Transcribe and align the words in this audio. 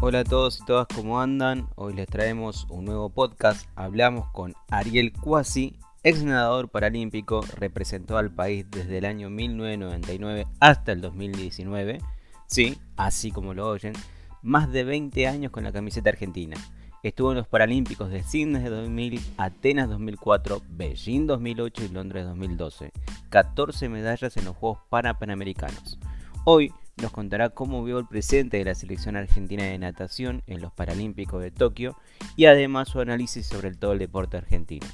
Hola 0.00 0.20
a 0.20 0.24
todos 0.24 0.60
y 0.60 0.64
todas, 0.64 0.86
¿cómo 0.94 1.20
andan? 1.20 1.66
Hoy 1.74 1.92
les 1.92 2.06
traemos 2.06 2.68
un 2.70 2.84
nuevo 2.84 3.10
podcast. 3.10 3.68
Hablamos 3.74 4.30
con 4.30 4.54
Ariel 4.70 5.12
Cuasi, 5.12 5.74
ex 6.04 6.22
nadador 6.22 6.68
paralímpico, 6.68 7.40
representó 7.56 8.16
al 8.16 8.30
país 8.30 8.64
desde 8.70 8.98
el 8.98 9.04
año 9.04 9.28
1999 9.28 10.46
hasta 10.60 10.92
el 10.92 11.00
2019. 11.00 12.00
Sí, 12.46 12.78
así 12.96 13.32
como 13.32 13.54
lo 13.54 13.66
oyen, 13.66 13.92
más 14.40 14.70
de 14.70 14.84
20 14.84 15.26
años 15.26 15.50
con 15.50 15.64
la 15.64 15.72
camiseta 15.72 16.10
argentina. 16.10 16.56
Estuvo 17.02 17.32
en 17.32 17.38
los 17.38 17.48
Paralímpicos 17.48 18.08
de 18.08 18.22
Sydney 18.22 18.62
2000, 18.62 19.20
Atenas 19.36 19.88
2004, 19.88 20.62
Beijing 20.68 21.26
2008 21.26 21.84
y 21.86 21.88
Londres 21.88 22.24
2012. 22.24 22.92
14 23.30 23.88
medallas 23.88 24.36
en 24.36 24.44
los 24.44 24.56
Juegos 24.56 24.78
Panamericanos. 24.88 25.98
Hoy 26.44 26.72
nos 27.00 27.12
contará 27.12 27.50
cómo 27.50 27.84
vio 27.84 27.98
el 27.98 28.06
presente 28.06 28.58
de 28.58 28.64
la 28.64 28.74
selección 28.74 29.16
argentina 29.16 29.64
de 29.64 29.78
natación 29.78 30.42
en 30.46 30.60
los 30.60 30.72
Paralímpicos 30.72 31.42
de 31.42 31.50
Tokio 31.50 31.96
y 32.36 32.46
además 32.46 32.88
su 32.88 33.00
análisis 33.00 33.46
sobre 33.46 33.74
todo 33.74 33.92
el 33.92 33.98
deporte 33.98 34.36
argentino. 34.36 34.86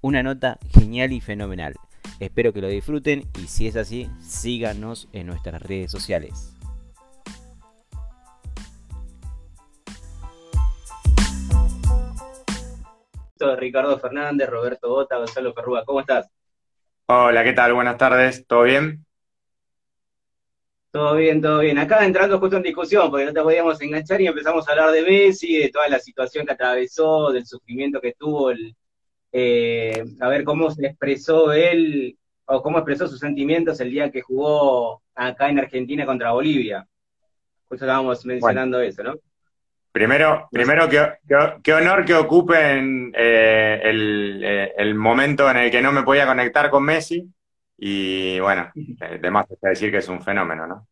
Una 0.00 0.22
nota 0.22 0.58
genial 0.70 1.12
y 1.12 1.20
fenomenal. 1.20 1.74
Espero 2.18 2.52
que 2.52 2.60
lo 2.60 2.68
disfruten 2.68 3.24
y 3.38 3.46
si 3.46 3.66
es 3.66 3.76
así, 3.76 4.10
síganos 4.20 5.08
en 5.12 5.26
nuestras 5.26 5.62
redes 5.62 5.90
sociales. 5.90 6.56
Ricardo 13.56 13.98
Fernández, 13.98 14.48
Roberto 14.48 14.88
Bota, 14.90 15.16
Gonzalo 15.16 15.54
Ferrúa, 15.54 15.84
¿cómo 15.84 16.00
estás? 16.00 16.30
Hola, 17.06 17.42
¿qué 17.42 17.52
tal? 17.52 17.72
Buenas 17.72 17.96
tardes, 17.96 18.46
¿todo 18.46 18.62
bien? 18.62 19.04
Todo 20.90 21.14
bien, 21.14 21.40
todo 21.40 21.60
bien. 21.60 21.78
Acá 21.78 22.04
entrando 22.04 22.40
justo 22.40 22.56
en 22.56 22.64
discusión, 22.64 23.10
porque 23.10 23.26
no 23.26 23.32
te 23.32 23.42
podíamos 23.42 23.80
enganchar 23.80 24.20
y 24.20 24.26
empezamos 24.26 24.66
a 24.66 24.72
hablar 24.72 24.90
de 24.90 25.02
Messi, 25.02 25.56
de 25.56 25.68
toda 25.68 25.88
la 25.88 26.00
situación 26.00 26.44
que 26.44 26.52
atravesó, 26.52 27.30
del 27.30 27.46
sufrimiento 27.46 28.00
que 28.00 28.14
tuvo, 28.18 28.50
el, 28.50 28.74
eh, 29.30 30.04
a 30.20 30.28
ver 30.28 30.42
cómo 30.42 30.68
se 30.72 30.86
expresó 30.86 31.52
él, 31.52 32.18
o 32.46 32.60
cómo 32.60 32.78
expresó 32.78 33.06
sus 33.06 33.20
sentimientos 33.20 33.78
el 33.80 33.90
día 33.90 34.10
que 34.10 34.22
jugó 34.22 35.02
acá 35.14 35.48
en 35.48 35.60
Argentina 35.60 36.04
contra 36.04 36.32
Bolivia. 36.32 36.84
Justo 37.68 37.84
estábamos 37.84 38.26
mencionando 38.26 38.80
eso, 38.80 39.04
¿no? 39.04 39.14
Primero, 39.92 40.48
primero 40.50 40.88
qué, 40.88 41.72
honor 41.72 42.04
que 42.04 42.14
ocupen 42.14 43.12
eh, 43.14 43.80
el, 43.84 44.42
eh, 44.44 44.72
el 44.76 44.96
momento 44.96 45.48
en 45.50 45.56
el 45.58 45.70
que 45.70 45.82
no 45.82 45.92
me 45.92 46.02
podía 46.02 46.26
conectar 46.26 46.68
con 46.68 46.82
Messi 46.82 47.28
y 47.82 48.38
bueno, 48.40 48.70
además 49.00 49.50
está 49.50 49.70
decir 49.70 49.90
que 49.90 49.96
es 49.96 50.08
un 50.08 50.22
fenómeno, 50.22 50.66
¿no? 50.66 50.86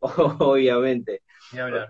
Obviamente, 0.38 1.22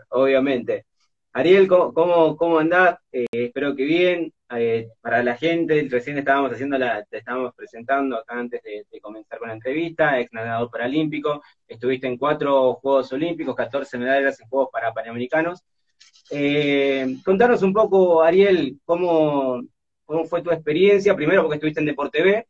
obviamente. 0.09 0.87
Ariel, 1.33 1.69
¿cómo, 1.69 2.37
cómo, 2.37 2.59
andás? 2.59 2.99
Eh, 3.13 3.27
espero 3.31 3.77
que 3.77 3.85
bien. 3.85 4.33
Eh, 4.57 4.89
para 5.01 5.23
la 5.23 5.37
gente, 5.37 5.87
recién 5.89 6.19
estábamos 6.19 6.51
haciendo 6.53 6.77
la, 6.77 7.05
te 7.05 7.19
estábamos 7.19 7.55
presentando 7.55 8.17
acá 8.17 8.37
antes 8.37 8.61
de, 8.65 9.01
comenzar 9.01 9.39
con 9.39 9.47
la 9.47 9.55
entrevista, 9.55 10.19
ex 10.19 10.33
nadador 10.33 10.71
paralímpico, 10.73 11.41
estuviste 11.69 12.09
en 12.09 12.19
cuatro 12.19 12.75
Juegos 12.75 13.13
Olímpicos, 13.13 13.55
14 13.55 13.97
medallas 13.99 14.41
en 14.41 14.49
Juegos 14.49 14.71
para 14.73 14.93
Panamericanos. 14.93 15.63
Eh, 16.33 17.17
contanos 17.25 17.63
un 17.63 17.73
poco, 17.73 18.23
Ariel, 18.23 18.81
cómo, 18.85 19.63
cómo 20.05 20.25
fue 20.25 20.43
tu 20.43 20.51
experiencia, 20.51 21.15
primero 21.15 21.43
porque 21.43 21.57
estuviste 21.57 21.79
en 21.81 21.87
Deporte 21.87 22.23
B, 22.23 22.47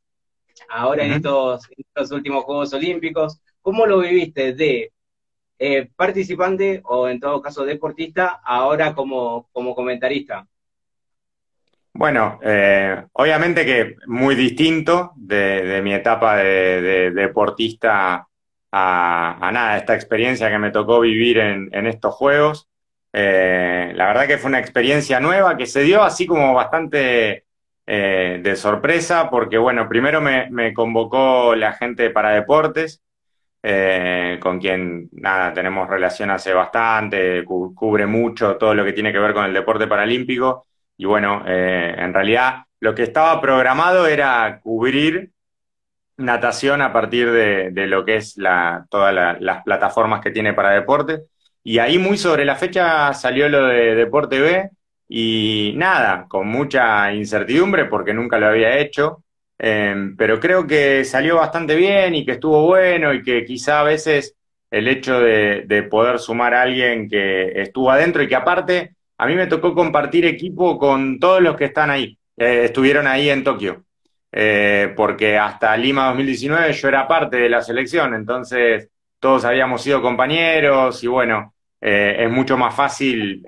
ahora 0.70 1.04
en, 1.04 1.12
estos, 1.12 1.68
últimos 2.12 2.44
Juegos 2.44 2.72
Olímpicos. 2.72 3.40
¿Cómo 3.60 3.84
lo 3.84 3.98
viviste 3.98 4.54
de 4.54 4.90
eh, 5.62 5.90
participante 5.94 6.80
o 6.86 7.06
en 7.06 7.20
todo 7.20 7.42
caso 7.42 7.66
deportista, 7.66 8.40
ahora 8.42 8.94
como, 8.94 9.50
como 9.52 9.74
comentarista? 9.74 10.46
Bueno, 11.92 12.40
eh, 12.42 13.04
obviamente 13.12 13.66
que 13.66 13.96
muy 14.06 14.36
distinto 14.36 15.12
de, 15.16 15.82
mi 15.82 15.92
etapa 15.92 16.38
de, 16.38 17.10
deportista 17.10 18.26
a, 18.72 19.50
nada, 19.52 19.76
esta 19.76 19.94
experiencia 19.94 20.48
que 20.50 20.58
me 20.58 20.70
tocó 20.70 20.98
vivir 21.00 21.36
en, 21.36 21.86
estos 21.86 22.14
juegos. 22.14 22.70
Eh, 23.12 23.92
la 23.94 24.06
verdad 24.06 24.26
que 24.26 24.38
fue 24.38 24.48
una 24.48 24.60
experiencia 24.60 25.20
nueva 25.20 25.58
que 25.58 25.66
se 25.66 25.82
dio 25.82 26.02
así 26.02 26.26
como 26.26 26.54
bastante 26.54 27.44
de 27.86 28.56
sorpresa, 28.56 29.28
porque 29.28 29.58
bueno, 29.58 29.90
primero 29.90 30.22
me, 30.22 30.72
convocó 30.72 31.54
la 31.54 31.74
gente 31.74 32.08
para 32.08 32.30
deportes, 32.30 33.02
eh, 33.62 34.38
con 34.40 34.58
quien 34.58 35.08
nada, 35.12 35.52
tenemos 35.52 35.88
relación 35.88 36.30
hace 36.30 36.52
bastante, 36.52 37.44
cubre 37.44 38.06
mucho 38.06 38.56
todo 38.56 38.74
lo 38.74 38.84
que 38.84 38.92
tiene 38.92 39.12
que 39.12 39.18
ver 39.18 39.34
con 39.34 39.44
el 39.44 39.52
deporte 39.52 39.86
paralímpico, 39.86 40.66
y 40.96 41.04
bueno, 41.06 41.44
eh, 41.46 41.94
en 41.98 42.12
realidad 42.14 42.64
lo 42.80 42.94
que 42.94 43.04
estaba 43.04 43.40
programado 43.40 44.06
era 44.06 44.60
cubrir 44.62 45.30
natación 46.16 46.82
a 46.82 46.92
partir 46.92 47.30
de, 47.30 47.86
lo 47.86 48.04
que 48.04 48.16
es 48.16 48.36
la, 48.36 48.86
todas 48.90 49.40
las 49.40 49.62
plataformas 49.62 50.20
que 50.20 50.30
tiene 50.30 50.52
para 50.52 50.70
deporte. 50.70 51.22
Y 51.62 51.78
ahí 51.78 51.98
muy 51.98 52.16
sobre 52.18 52.44
la 52.44 52.56
fecha 52.56 53.12
salió 53.14 53.48
lo 53.48 53.64
de 53.66 53.94
Deporte 53.94 54.40
B, 54.40 54.70
y 55.08 55.74
nada, 55.76 56.26
con 56.28 56.46
mucha 56.48 57.12
incertidumbre 57.12 57.86
porque 57.86 58.14
nunca 58.14 58.38
lo 58.38 58.46
había 58.46 58.78
hecho, 58.78 59.24
em, 59.62 60.16
pero 60.16 60.40
creo 60.40 60.66
que 60.66 61.04
salió 61.04 61.36
bastante 61.36 61.76
bien 61.76 62.14
y 62.14 62.24
que 62.24 62.32
estuvo 62.32 62.64
bueno 62.66 63.12
y 63.12 63.22
que 63.22 63.44
quizá 63.44 63.80
a 63.80 63.84
veces 63.84 64.34
el 64.70 64.88
hecho 64.88 65.20
de, 65.20 65.86
poder 65.90 66.18
sumar 66.18 66.54
a 66.54 66.62
alguien 66.62 67.08
que 67.08 67.60
estuvo 67.60 67.90
adentro 67.90 68.22
y 68.22 68.28
que 68.28 68.36
aparte 68.36 68.94
a 69.18 69.26
mí 69.26 69.34
me 69.34 69.46
tocó 69.46 69.74
compartir 69.74 70.24
equipo 70.24 70.78
con 70.78 71.18
todos 71.18 71.42
los 71.42 71.56
que 71.56 71.66
están 71.66 71.90
ahí, 71.90 72.16
eh, 72.36 72.62
estuvieron 72.64 73.06
ahí 73.06 73.28
en 73.28 73.44
Tokio, 73.44 73.84
eh, 74.32 74.94
porque 74.96 75.36
hasta 75.36 75.76
Lima 75.76 76.06
2019 76.08 76.72
yo 76.72 76.88
era 76.88 77.06
parte 77.06 77.36
de 77.36 77.50
la 77.50 77.60
selección, 77.60 78.14
entonces 78.14 78.88
todos 79.18 79.44
habíamos 79.44 79.82
sido 79.82 80.00
compañeros 80.00 81.04
y 81.04 81.06
bueno, 81.06 81.54
eh, 81.80 82.16
es 82.20 82.30
mucho 82.30 82.56
más 82.56 82.74
fácil 82.74 83.42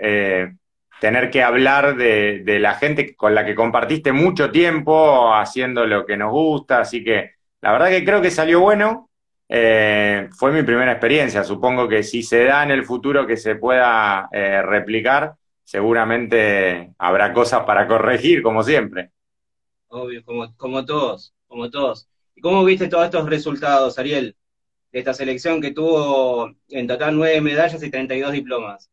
tener 1.02 1.32
que 1.32 1.42
hablar 1.42 1.96
de, 1.96 2.44
la 2.60 2.74
gente 2.76 3.16
con 3.16 3.34
la 3.34 3.44
que 3.44 3.56
compartiste 3.56 4.12
mucho 4.12 4.52
tiempo 4.52 5.34
haciendo 5.34 5.84
lo 5.84 6.06
que 6.06 6.16
nos 6.16 6.30
gusta, 6.30 6.78
así 6.78 7.02
que 7.02 7.32
la 7.60 7.72
verdad 7.72 7.88
que 7.88 8.04
creo 8.04 8.22
que 8.22 8.30
salió 8.30 8.60
bueno. 8.60 9.10
Eh, 9.48 10.28
fue 10.30 10.52
mi 10.52 10.62
primera 10.62 10.92
experiencia, 10.92 11.42
supongo 11.42 11.88
que 11.88 12.04
si 12.04 12.22
se 12.22 12.44
da 12.44 12.62
en 12.62 12.70
el 12.70 12.84
futuro 12.84 13.26
que 13.26 13.36
se 13.36 13.56
pueda 13.56 14.28
eh, 14.30 14.62
replicar, 14.62 15.34
seguramente 15.64 16.92
habrá 16.98 17.32
cosas 17.32 17.64
para 17.64 17.88
corregir, 17.88 18.40
como 18.40 18.62
siempre. 18.62 19.10
Obvio, 19.88 20.24
como, 20.24 20.56
como 20.56 20.84
todos, 20.84 21.34
como 21.48 21.68
todos. 21.68 22.08
¿Y 22.36 22.40
cómo 22.40 22.62
viste 22.62 22.86
todos 22.86 23.06
estos 23.06 23.28
resultados, 23.28 23.98
Ariel? 23.98 24.36
De 24.92 25.00
esta 25.00 25.14
selección 25.14 25.60
que 25.60 25.72
tuvo 25.72 26.52
en 26.68 26.86
total 26.86 27.16
nueve 27.16 27.40
medallas 27.40 27.82
y 27.82 27.90
32 27.90 28.30
diplomas. 28.30 28.91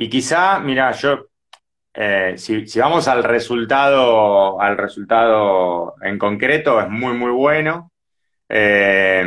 Y 0.00 0.08
quizá, 0.08 0.58
mira, 0.60 0.92
yo, 0.92 1.26
eh, 1.92 2.32
si, 2.38 2.64
vamos 2.78 3.06
al 3.06 3.22
resultado, 3.22 4.58
al 4.58 4.78
resultado 4.78 5.94
en 6.00 6.18
concreto, 6.18 6.80
es 6.80 6.88
muy, 6.88 7.12
muy 7.12 7.30
bueno. 7.30 7.92
Eh, 8.48 9.22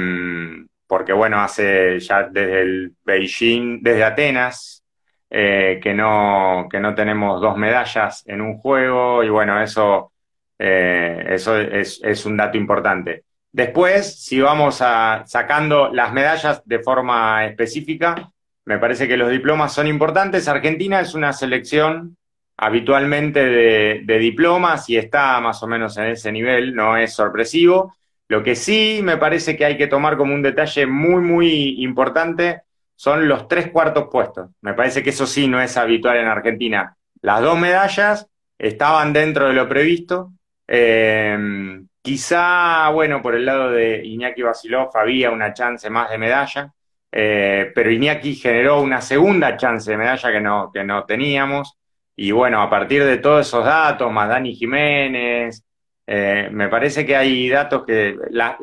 porque 0.88 1.14
bueno, 1.14 1.40
hace 1.42 2.00
ya 2.00 2.24
desde 2.24 2.62
el 2.62 2.96
Beijing, 3.06 3.84
desde 3.84 4.04
Atenas, 4.04 4.84
eh, 5.30 5.80
que, 5.80 5.94
no, 5.94 6.68
que 6.72 6.80
no 6.80 6.96
tenemos 6.96 7.40
dos 7.40 7.56
medallas 7.56 8.24
en 8.26 8.42
un 8.42 8.58
juego, 8.58 9.24
y 9.24 9.30
bueno, 9.30 9.62
eso, 9.62 10.12
eso 10.58 11.58
es, 11.60 12.02
es 12.04 12.26
un 12.26 12.36
dato 12.36 12.58
importante. 12.58 13.26
Después, 13.52 14.24
si 14.24 14.42
vamos 14.42 14.82
a 14.82 15.24
sacando 15.28 15.90
las 15.94 16.12
medallas 16.14 16.64
de 16.66 16.80
forma 16.80 17.46
específica, 17.46 18.33
me 18.66 18.78
parece 18.78 19.08
que 19.08 19.18
los 19.18 19.30
diplomas 19.30 19.74
son 19.74 19.88
importantes. 19.88 20.48
Argentina 20.48 21.00
es 21.00 21.16
una 21.16 21.34
selección 21.34 22.18
habitualmente 22.58 23.46
de, 23.46 24.20
diplomas 24.20 24.90
y 24.90 24.98
está 24.98 25.40
más 25.42 25.62
o 25.64 25.68
menos 25.68 25.98
en 25.98 26.06
ese 26.06 26.32
nivel, 26.32 26.76
no 26.76 26.96
es 26.98 27.14
sorpresivo. 27.14 27.96
Lo 28.28 28.42
que 28.42 28.56
sí 28.56 29.02
me 29.04 29.18
parece 29.18 29.58
que 29.58 29.66
hay 29.66 29.78
que 29.78 29.88
tomar 29.88 30.18
como 30.18 30.34
un 30.34 30.42
detalle 30.42 30.86
muy, 30.86 31.22
muy 31.22 31.84
importante 31.84 32.62
son 32.96 33.28
los 33.28 33.48
tres 33.48 33.70
cuartos 33.70 34.08
puestos. 34.10 34.50
Me 34.62 34.74
parece 34.74 35.04
que 35.04 35.10
eso 35.10 35.28
sí 35.28 35.48
no 35.48 35.62
es 35.62 35.76
habitual 35.78 36.18
en 36.18 36.28
Argentina. 36.28 36.96
Las 37.22 37.42
dos 37.42 37.58
medallas 37.58 38.28
estaban 38.58 39.12
dentro 39.12 39.48
de 39.48 39.54
lo 39.54 39.68
previsto. 39.68 40.32
Eh, 40.68 41.82
quizá, 42.02 42.90
bueno, 42.90 43.22
por 43.22 43.36
el 43.36 43.46
lado 43.46 43.72
de 43.72 44.06
Iñaki 44.06 44.42
Basilov 44.42 44.96
había 44.96 45.32
una 45.32 45.54
chance 45.54 45.90
más 45.90 46.10
de 46.10 46.18
medalla. 46.18 46.74
Eh, 47.16 47.72
pero 47.76 47.92
Iñaki 47.92 48.36
generó 48.36 48.82
una 48.82 49.00
segunda 49.00 49.56
chance 49.56 49.92
de 49.92 49.98
medalla 49.98 50.32
que 50.32 50.42
no, 50.42 50.72
que 50.74 50.84
no 50.84 51.06
teníamos. 51.06 51.78
Y 52.16 52.32
bueno, 52.32 52.62
a 52.62 52.70
partir 52.70 53.04
de 53.04 53.18
todos 53.18 53.48
esos 53.48 53.64
datos, 53.64 54.12
más 54.12 54.30
Dani 54.30 54.56
Jiménez, 54.56 55.64
eh, 56.08 56.50
me 56.52 56.70
parece 56.70 57.06
que 57.06 57.16
hay 57.16 57.50
datos 57.50 57.86
que 57.86 58.18
la, 58.32 58.58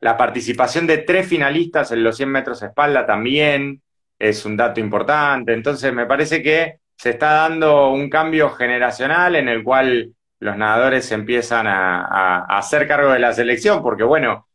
La 0.00 0.16
participación 0.16 0.86
de 0.86 0.98
tres 0.98 1.26
finalistas 1.26 1.92
en 1.92 2.04
los 2.04 2.16
100 2.16 2.28
metros 2.28 2.62
espalda 2.62 3.06
también 3.06 3.82
es 4.18 4.44
un 4.44 4.56
dato 4.56 4.80
importante. 4.80 5.52
Entonces, 5.54 5.92
me 5.94 6.06
parece 6.06 6.42
que 6.42 6.80
se 6.96 7.10
está 7.10 7.32
dando 7.32 7.90
un 7.90 8.08
cambio 8.10 8.50
generacional 8.50 9.36
en 9.36 9.48
el 9.48 9.64
cual 9.64 10.12
los 10.40 10.56
nadadores 10.56 11.10
empiezan 11.12 11.66
a, 11.66 12.44
hacer 12.46 12.86
cargo 12.88 13.12
de 13.12 13.20
la 13.20 13.32
selección, 13.32 13.82
porque 13.82 14.02
bueno, 14.04 14.48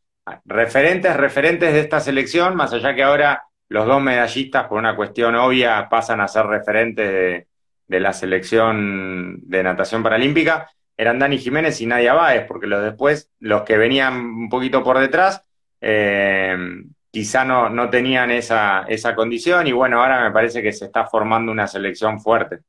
referentes, 0.44 1.16
referentes 1.16 1.72
de 1.72 1.80
esta 1.80 2.00
selección, 2.00 2.56
más 2.56 2.72
allá 2.72 2.94
que 2.94 3.02
ahora 3.02 3.44
los 3.68 3.86
dos 3.86 4.00
medallistas, 4.00 4.66
por 4.66 4.78
una 4.78 4.96
cuestión 4.96 5.34
obvia, 5.34 5.88
pasan 5.88 6.20
a 6.20 6.28
ser 6.28 6.46
referentes 6.46 7.46
de, 7.86 8.00
la 8.00 8.12
selección 8.12 9.40
de 9.42 9.62
natación 9.62 10.02
paralímpica, 10.02 10.70
eran 10.96 11.18
Dani 11.18 11.38
Jiménez 11.38 11.80
y 11.80 11.86
Nadia 11.86 12.14
Báez, 12.14 12.44
porque 12.46 12.66
los 12.66 12.82
después, 12.82 13.30
los 13.40 13.62
que 13.62 13.76
venían 13.76 14.14
un 14.16 14.48
poquito 14.48 14.82
por 14.82 14.98
detrás, 14.98 15.42
eh, 15.80 16.56
quizá 17.10 17.44
no, 17.44 17.68
no 17.68 17.88
tenían 17.88 18.30
esa, 18.30 18.82
esa 18.88 19.14
condición 19.14 19.66
y 19.66 19.72
bueno, 19.72 20.02
ahora 20.02 20.24
me 20.24 20.32
parece 20.32 20.62
que 20.62 20.72
se 20.72 20.86
está 20.86 21.06
formando 21.06 21.52
una 21.52 21.66
selección 21.66 22.20
fuerte. 22.20 22.60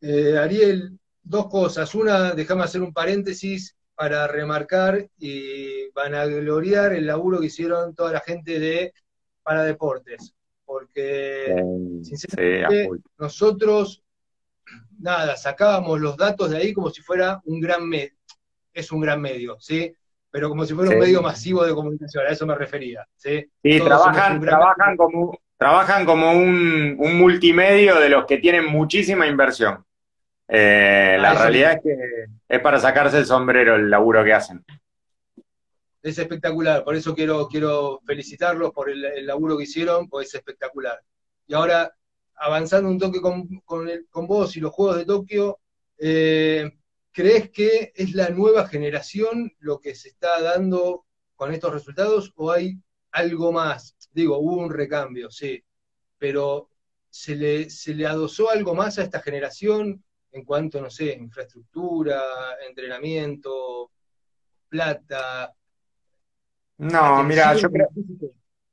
Eh, 0.00 0.36
Ariel, 0.38 0.98
dos 1.22 1.48
cosas. 1.48 1.94
Una, 1.94 2.32
déjame 2.32 2.62
hacer 2.62 2.82
un 2.82 2.92
paréntesis 2.92 3.75
para 3.96 4.28
remarcar 4.28 5.08
y 5.18 5.90
vanagloriar 5.90 6.92
el 6.92 7.06
laburo 7.06 7.40
que 7.40 7.46
hicieron 7.46 7.94
toda 7.94 8.12
la 8.12 8.20
gente 8.20 8.60
de 8.60 8.92
Paradeportes. 9.42 10.34
Porque, 10.64 11.54
sinceramente, 12.02 12.90
nosotros, 13.18 14.02
nada, 14.98 15.36
sacábamos 15.36 16.00
los 16.00 16.16
datos 16.16 16.50
de 16.50 16.58
ahí 16.58 16.72
como 16.72 16.90
si 16.90 17.02
fuera 17.02 17.40
un 17.44 17.60
gran 17.60 17.88
medio. 17.88 18.12
Es 18.72 18.92
un 18.92 19.00
gran 19.00 19.20
medio, 19.20 19.56
¿sí? 19.58 19.92
pero 20.36 20.50
como 20.50 20.66
si 20.66 20.74
fuera 20.74 20.90
un 20.90 20.98
medio 20.98 21.22
masivo 21.22 21.64
de 21.64 21.72
comunicación, 21.72 22.26
a 22.26 22.28
eso 22.28 22.44
me 22.44 22.54
refería. 22.54 23.08
Sí, 23.16 23.48
trabajan, 23.82 24.38
trabajan, 24.38 24.94
como, 24.94 25.40
trabajan 25.56 26.04
como 26.04 26.32
un, 26.32 26.98
multimedio 26.98 27.98
de 27.98 28.10
los 28.10 28.26
que 28.26 28.36
tienen 28.36 28.66
muchísima 28.66 29.26
inversión. 29.26 29.82
Eh, 30.48 31.16
la 31.20 31.34
realidad 31.34 31.72
es 31.72 31.82
que 31.82 32.26
es 32.48 32.60
para 32.60 32.78
sacarse 32.78 33.18
el 33.18 33.26
sombrero 33.26 33.76
el 33.76 33.90
laburo 33.90 34.22
que 34.24 34.32
hacen. 34.32 34.64
Es 36.02 36.18
espectacular, 36.18 36.84
por 36.84 36.94
eso 36.94 37.14
quiero, 37.14 37.48
quiero 37.48 38.00
felicitarlos 38.06 38.70
por 38.72 38.88
el, 38.90 39.26
laburo 39.26 39.56
que 39.56 39.64
hicieron, 39.64 40.08
pues 40.08 40.28
es 40.28 40.34
espectacular. 40.36 41.00
Y 41.48 41.54
ahora, 41.54 41.92
avanzando 42.36 42.88
un 42.88 42.98
toque 42.98 43.20
con, 43.20 43.48
con, 43.64 44.26
vos 44.26 44.56
y 44.56 44.60
los 44.60 44.72
Juegos 44.72 44.98
de 44.98 45.04
Tokio, 45.04 45.58
eh, 45.98 46.70
¿Crees 47.16 47.50
que 47.50 47.92
es 47.94 48.12
la 48.12 48.28
nueva 48.28 48.68
generación 48.68 49.50
lo 49.60 49.80
que 49.80 49.94
se 49.94 50.10
está 50.10 50.38
dando 50.42 51.06
con 51.34 51.50
estos 51.50 51.72
resultados 51.72 52.30
o 52.36 52.50
hay 52.50 52.78
algo 53.10 53.52
más? 53.52 53.96
Digo, 54.12 54.36
hubo 54.36 54.58
un 54.58 54.70
recambio, 54.70 55.30
sí, 55.30 55.64
pero 56.18 56.68
¿se 57.08 57.34
le, 57.34 57.70
se 57.70 57.94
le 57.94 58.06
adosó 58.06 58.50
algo 58.50 58.74
más 58.74 58.98
a 58.98 59.02
esta 59.02 59.22
generación 59.22 60.04
en 60.36 60.44
cuanto, 60.44 60.80
no 60.80 60.90
sé, 60.90 61.12
infraestructura, 61.14 62.22
entrenamiento, 62.66 63.90
plata? 64.68 65.52
No, 66.78 67.22
mira, 67.22 67.54
yo 67.54 67.70
creo, 67.70 67.88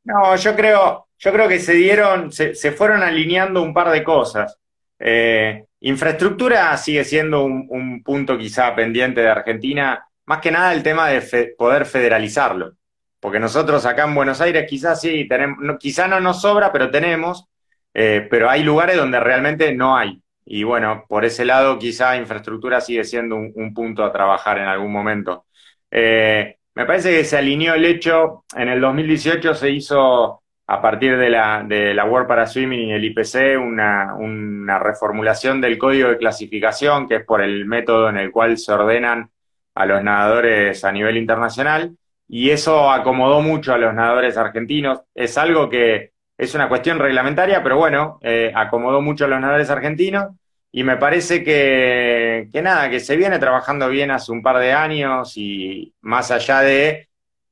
no, 0.04 0.36
yo 0.36 0.56
creo, 0.56 1.08
yo 1.18 1.32
creo 1.32 1.48
que 1.48 1.60
se 1.60 1.74
dieron, 1.74 2.32
se, 2.32 2.54
se 2.54 2.72
fueron 2.74 3.02
alineando 3.02 3.62
un 3.62 3.74
par 3.74 3.90
de 3.92 4.04
cosas. 4.04 4.60
Eh, 5.00 5.66
infraestructura 5.82 6.76
sigue 6.78 7.04
siendo 7.04 7.44
un, 7.44 8.04
punto 8.04 8.38
quizá 8.38 8.76
pendiente 8.76 9.22
de 9.22 9.30
Argentina, 9.30 10.06
más 10.26 10.40
que 10.40 10.52
nada 10.52 10.74
el 10.74 10.84
tema 10.84 11.10
de 11.10 11.56
poder 11.58 11.86
federalizarlo. 11.86 12.74
Porque 13.20 13.40
nosotros 13.40 13.86
acá 13.86 14.04
en 14.04 14.16
Buenos 14.16 14.42
Aires 14.42 14.66
quizás 14.70 15.00
sí 15.00 15.28
tenemos, 15.28 15.60
no, 15.60 15.78
quizá 15.78 16.08
no 16.08 16.20
nos 16.20 16.42
sobra, 16.42 16.72
pero 16.74 16.92
tenemos, 16.92 17.48
eh, 17.94 18.28
pero 18.30 18.50
hay 18.50 18.64
lugares 18.64 18.98
donde 18.98 19.20
realmente 19.20 19.74
no 19.74 19.96
hay. 19.96 20.23
Y 20.46 20.64
bueno, 20.64 21.06
por 21.08 21.26
ese 21.26 21.46
lado 21.46 21.80
quizá 21.80 22.18
infraestructura 22.18 22.82
sigue 22.82 23.04
siendo 23.04 23.36
un, 23.38 23.74
punto 23.74 24.04
a 24.04 24.12
trabajar 24.12 24.58
en 24.60 24.66
algún 24.68 24.92
momento. 24.92 25.46
Eh, 25.92 26.58
me 26.76 26.86
parece 26.86 27.12
que 27.12 27.24
se 27.24 27.38
alineó 27.38 27.76
el 27.76 27.86
hecho, 27.86 28.46
en 28.56 28.70
el 28.70 28.82
2018 28.82 29.54
se 29.54 29.70
hizo 29.70 30.44
a 30.68 30.82
partir 30.82 31.18
de 31.18 31.30
la, 31.30 31.64
de 31.68 31.94
la 31.94 32.06
World 32.06 32.28
para 32.28 32.48
Swimming 32.48 32.88
y 32.90 32.94
el 32.94 33.04
IPC 33.06 33.60
una, 33.60 34.16
una, 34.16 34.80
reformulación 34.80 35.62
del 35.62 35.78
código 35.78 36.10
de 36.10 36.18
clasificación, 36.18 37.08
que 37.08 37.18
es 37.18 37.26
por 37.26 37.42
el 37.42 37.66
método 37.66 38.10
en 38.10 38.18
el 38.18 38.32
cual 38.32 38.58
se 38.58 38.72
ordenan 38.74 39.30
a 39.76 39.86
los 39.86 40.04
nadadores 40.04 40.84
a 40.86 40.92
nivel 40.92 41.18
internacional, 41.18 41.98
y 42.28 42.50
eso 42.50 42.92
acomodó 42.92 43.42
mucho 43.42 43.74
a 43.74 43.78
los 43.78 43.94
nadadores 43.94 44.38
argentinos. 44.38 45.02
Es 45.14 45.38
algo 45.38 45.70
que 45.70 46.14
es 46.38 46.56
una 46.56 46.70
cuestión 46.70 47.00
reglamentaria, 47.00 47.62
pero 47.64 47.78
bueno, 47.78 48.20
eh, 48.22 48.52
acomodó 48.56 49.02
mucho 49.02 49.26
a 49.26 49.28
los 49.28 49.40
nadadores 49.40 49.70
argentinos, 49.70 50.28
y 50.72 50.84
me 50.84 50.98
parece 50.98 51.44
que, 51.44 52.50
que 52.52 52.62
nada, 52.62 52.90
que 52.90 53.00
se 53.00 53.16
viene 53.16 53.38
trabajando 53.38 53.88
bien 53.90 54.10
hace 54.10 54.32
un 54.32 54.42
par 54.42 54.58
de 54.58 54.74
años 54.74 55.34
y 55.38 55.94
más 56.02 56.32
allá 56.32 56.62
de 56.62 57.10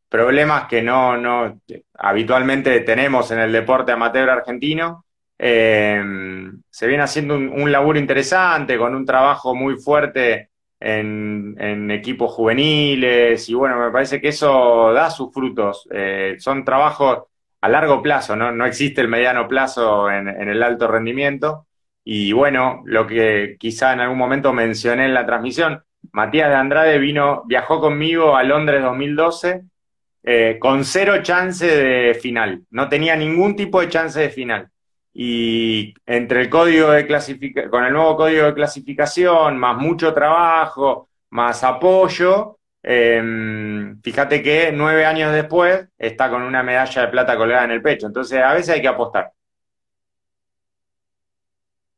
problemas 0.09 0.65
que 0.67 0.81
no, 0.81 1.15
no 1.17 1.61
habitualmente 1.93 2.81
tenemos 2.81 3.31
en 3.31 3.39
el 3.39 3.51
deporte 3.51 3.93
amateur 3.93 4.29
argentino. 4.29 5.05
Eh, 5.37 6.03
se 6.69 6.87
viene 6.87 7.03
haciendo 7.03 7.35
un, 7.35 7.71
laburo 7.71 7.97
interesante, 7.97 8.77
con 8.77 8.93
un 8.93 9.05
trabajo 9.05 9.55
muy 9.55 9.77
fuerte 9.77 10.49
en, 10.79 11.91
equipos 11.91 12.33
juveniles, 12.33 13.47
y 13.47 13.53
bueno, 13.53 13.79
me 13.79 13.91
parece 13.91 14.19
que 14.19 14.29
eso 14.29 14.91
da 14.93 15.09
sus 15.09 15.31
frutos. 15.33 15.87
Eh, 15.91 16.35
son 16.39 16.65
trabajos 16.65 17.25
a 17.61 17.69
largo 17.69 18.01
plazo, 18.01 18.35
¿no? 18.35 18.51
no 18.51 18.65
existe 18.65 19.01
el 19.01 19.07
mediano 19.07 19.47
plazo 19.47 20.09
en, 20.09 20.27
el 20.27 20.63
alto 20.63 20.87
rendimiento. 20.87 21.67
Y 22.03 22.33
bueno, 22.33 22.81
lo 22.85 23.05
que 23.05 23.55
quizá 23.59 23.93
en 23.93 23.99
algún 23.99 24.17
momento 24.17 24.51
mencioné 24.51 25.05
en 25.05 25.13
la 25.13 25.25
transmisión, 25.25 25.83
Matías 26.11 26.49
de 26.49 26.55
Andrade 26.55 26.97
vino, 26.97 27.43
viajó 27.45 27.79
conmigo 27.79 28.35
a 28.35 28.43
Londres 28.43 28.81
2012 28.81 29.61
eh, 30.23 30.57
con 30.59 30.83
cero 30.83 31.21
chance 31.21 31.65
de 31.65 32.15
final. 32.15 32.63
No 32.71 32.89
tenía 32.89 33.15
ningún 33.15 33.55
tipo 33.55 33.81
de 33.81 33.89
chance 33.89 34.19
de 34.19 34.29
final. 34.29 34.69
Y 35.13 35.93
entre 36.05 36.41
el 36.41 36.49
código 36.49 36.89
de 36.91 37.05
clasificación, 37.05 37.69
con 37.69 37.85
el 37.85 37.93
nuevo 37.93 38.15
código 38.15 38.45
de 38.45 38.53
clasificación, 38.53 39.57
más 39.57 39.77
mucho 39.77 40.13
trabajo, 40.13 41.09
más 41.31 41.63
apoyo, 41.63 42.59
em, 42.83 44.01
fíjate 44.01 44.41
que 44.41 44.71
nueve 44.71 45.05
años 45.05 45.33
después 45.33 45.87
está 45.97 46.29
con 46.29 46.41
una 46.41 46.63
medalla 46.63 47.01
de 47.03 47.07
plata 47.09 47.37
colgada 47.37 47.65
en 47.65 47.71
el 47.71 47.81
pecho. 47.81 48.07
Entonces, 48.07 48.41
a 48.41 48.53
veces 48.53 48.75
hay 48.75 48.81
que 48.81 48.87
apostar. 48.87 49.31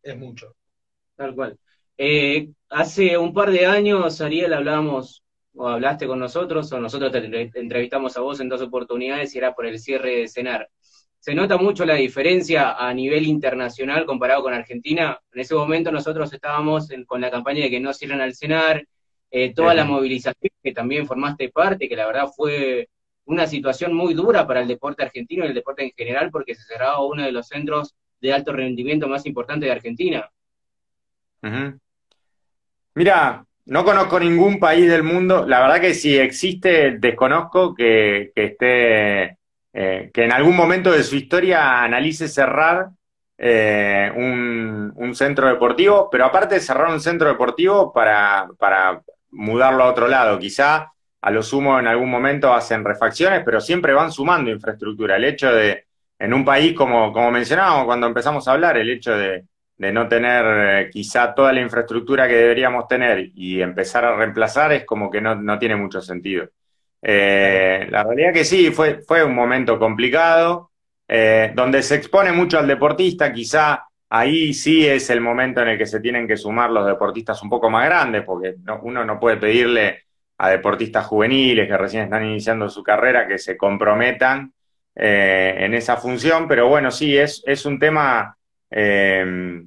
Es 0.02 0.18
mucho. 0.18 0.56
Tal 1.16 1.34
cual. 1.36 1.58
Eh, 1.98 2.50
hace 2.70 3.18
un 3.18 3.34
par 3.34 3.52
de 3.52 3.66
años, 3.66 4.20
Ariel, 4.22 4.54
hablábamos 4.54 5.24
o 5.56 5.68
hablaste 5.68 6.08
con 6.08 6.20
nosotros, 6.20 6.72
o 6.72 6.80
nosotros 6.80 7.12
te 7.12 7.60
entrevistamos 7.60 8.18
a 8.18 8.22
vos 8.22 8.40
en 8.40 8.50
dos 8.50 8.62
oportunidades 8.62 9.36
y 9.36 9.38
era 9.38 9.54
por 9.54 9.66
el 9.66 9.80
cierre 9.80 10.22
de 10.22 10.28
cenar. 10.28 10.70
Se 11.20 11.34
nota 11.36 11.58
mucho 11.58 11.86
la 11.86 11.94
diferencia 11.96 12.74
a 12.74 12.94
nivel 12.94 13.26
internacional 13.28 14.06
comparado 14.06 14.44
con 14.44 14.54
Argentina. 14.54 15.18
En 15.32 15.40
ese 15.40 15.56
momento 15.56 15.92
nosotros 15.92 16.34
estábamos 16.34 16.90
con 17.06 17.22
la 17.22 17.32
campaña 17.32 17.64
de 17.64 17.70
que 17.70 17.80
no 17.80 17.94
cierran 17.94 18.20
al 18.20 18.36
cenar, 18.36 18.86
eh, 19.36 19.52
toda 19.52 19.74
la 19.74 19.84
movilización 19.84 20.52
que 20.62 20.74
también 20.74 21.08
formaste 21.08 21.50
parte, 21.50 21.90
que 21.90 21.96
la 21.96 22.06
verdad 22.06 22.28
fue 22.38 22.88
una 23.26 23.48
situación 23.48 23.92
muy 23.92 24.14
dura 24.14 24.46
para 24.46 24.62
el 24.62 24.68
deporte 24.68 25.02
argentino 25.02 25.44
y 25.44 25.48
el 25.48 25.56
deporte 25.56 25.84
en 25.84 25.92
general, 25.98 26.30
porque 26.30 26.54
se 26.54 26.62
cerraba 26.62 27.04
uno 27.04 27.24
de 27.24 27.32
los 27.32 27.48
centros 27.48 27.96
de 28.22 28.32
alto 28.32 28.54
rendimiento 28.54 29.08
más 29.08 29.26
importantes 29.26 29.66
de 29.66 29.72
Argentina. 29.72 30.30
Mira, 32.94 33.44
no 33.66 33.84
conozco 33.84 34.20
ningún 34.20 34.60
país 34.60 34.88
del 34.88 35.02
mundo, 35.02 35.48
la 35.48 35.62
verdad 35.62 35.82
que 35.82 35.96
si 35.96 36.16
existe, 36.16 37.00
desconozco 37.00 37.74
que, 37.74 38.32
esté, 38.36 39.40
eh, 39.74 40.12
que 40.14 40.24
en 40.26 40.32
algún 40.32 40.56
momento 40.56 40.92
de 40.92 41.02
su 41.02 41.16
historia 41.16 41.82
analice 41.82 42.28
cerrar 42.28 42.90
eh, 43.36 44.12
un, 44.16 45.16
centro 45.16 45.48
deportivo, 45.48 46.08
pero 46.12 46.26
aparte 46.26 46.56
de 46.56 46.62
cerrar 46.62 46.92
un 46.92 47.00
centro 47.00 47.30
deportivo 47.30 47.92
para, 47.92 48.48
para 48.60 49.02
mudarlo 49.34 49.84
a 49.84 49.90
otro 49.90 50.08
lado. 50.08 50.40
Quizá 50.40 50.92
a 51.22 51.32
lo 51.32 51.44
sumo 51.44 51.80
en 51.80 51.88
algún 51.88 52.10
momento 52.10 52.54
hacen 52.54 52.84
refacciones, 52.84 53.44
pero 53.46 53.62
siempre 53.62 53.94
van 53.94 54.12
sumando 54.12 54.52
infraestructura. 54.52 55.16
El 55.16 55.26
hecho 55.26 55.54
de, 55.54 55.86
en 56.20 56.34
un 56.34 56.44
país 56.44 56.74
como, 56.74 57.12
como 57.14 57.32
mencionábamos 57.32 57.86
cuando 57.86 58.08
empezamos 58.08 58.48
a 58.48 58.54
hablar, 58.54 58.78
el 58.78 58.90
hecho 58.90 59.16
de, 59.16 59.46
de 59.78 59.92
no 59.92 60.08
tener 60.08 60.46
eh, 60.86 60.90
quizá 60.92 61.34
toda 61.34 61.52
la 61.52 61.62
infraestructura 61.62 62.28
que 62.28 62.36
deberíamos 62.36 62.88
tener 62.88 63.32
y 63.36 63.62
empezar 63.62 64.06
a 64.06 64.16
reemplazar 64.16 64.72
es 64.74 64.86
como 64.86 65.10
que 65.10 65.22
no, 65.22 65.60
tiene 65.60 65.76
mucho 65.76 66.02
sentido. 66.02 66.50
Eh, 67.02 67.88
la 67.90 68.04
realidad 68.04 68.34
que 68.34 68.46
sí, 68.46 68.72
fue, 68.72 69.02
fue 69.02 69.24
un 69.24 69.36
momento 69.36 69.78
complicado, 69.78 70.72
eh, 71.08 71.52
donde 71.54 71.84
se 71.84 71.96
expone 71.96 72.32
mucho 72.32 72.60
al 72.60 72.68
deportista, 72.68 73.34
quizá 73.34 73.86
ahí 74.14 74.54
sí 74.54 74.86
es 74.86 75.10
el 75.10 75.22
momento 75.22 75.62
en 75.62 75.70
el 75.70 75.78
que 75.78 75.88
se 75.88 76.00
tienen 76.00 76.28
que 76.28 76.38
sumar 76.38 76.70
los 76.70 76.86
deportistas 76.86 77.42
un 77.42 77.50
poco 77.50 77.72
más 77.72 77.86
grandes, 77.86 78.22
porque 78.24 78.56
uno 78.84 79.04
no 79.04 79.20
puede 79.20 79.38
pedirle 79.38 80.04
a 80.38 80.52
deportistas 80.52 81.08
juveniles 81.08 81.68
que 81.68 81.78
recién 81.78 82.04
están 82.04 82.24
iniciando 82.24 82.70
su 82.70 82.84
carrera, 82.84 83.28
que 83.28 83.40
se 83.40 83.58
comprometan 83.58 84.54
eh, 84.94 85.56
en 85.58 85.74
esa 85.74 85.98
función, 85.98 86.48
pero 86.48 86.68
bueno, 86.68 86.92
sí, 86.92 87.18
es, 87.18 87.42
es 87.48 87.66
un 87.66 87.80
tema 87.80 88.38
eh, 88.70 89.64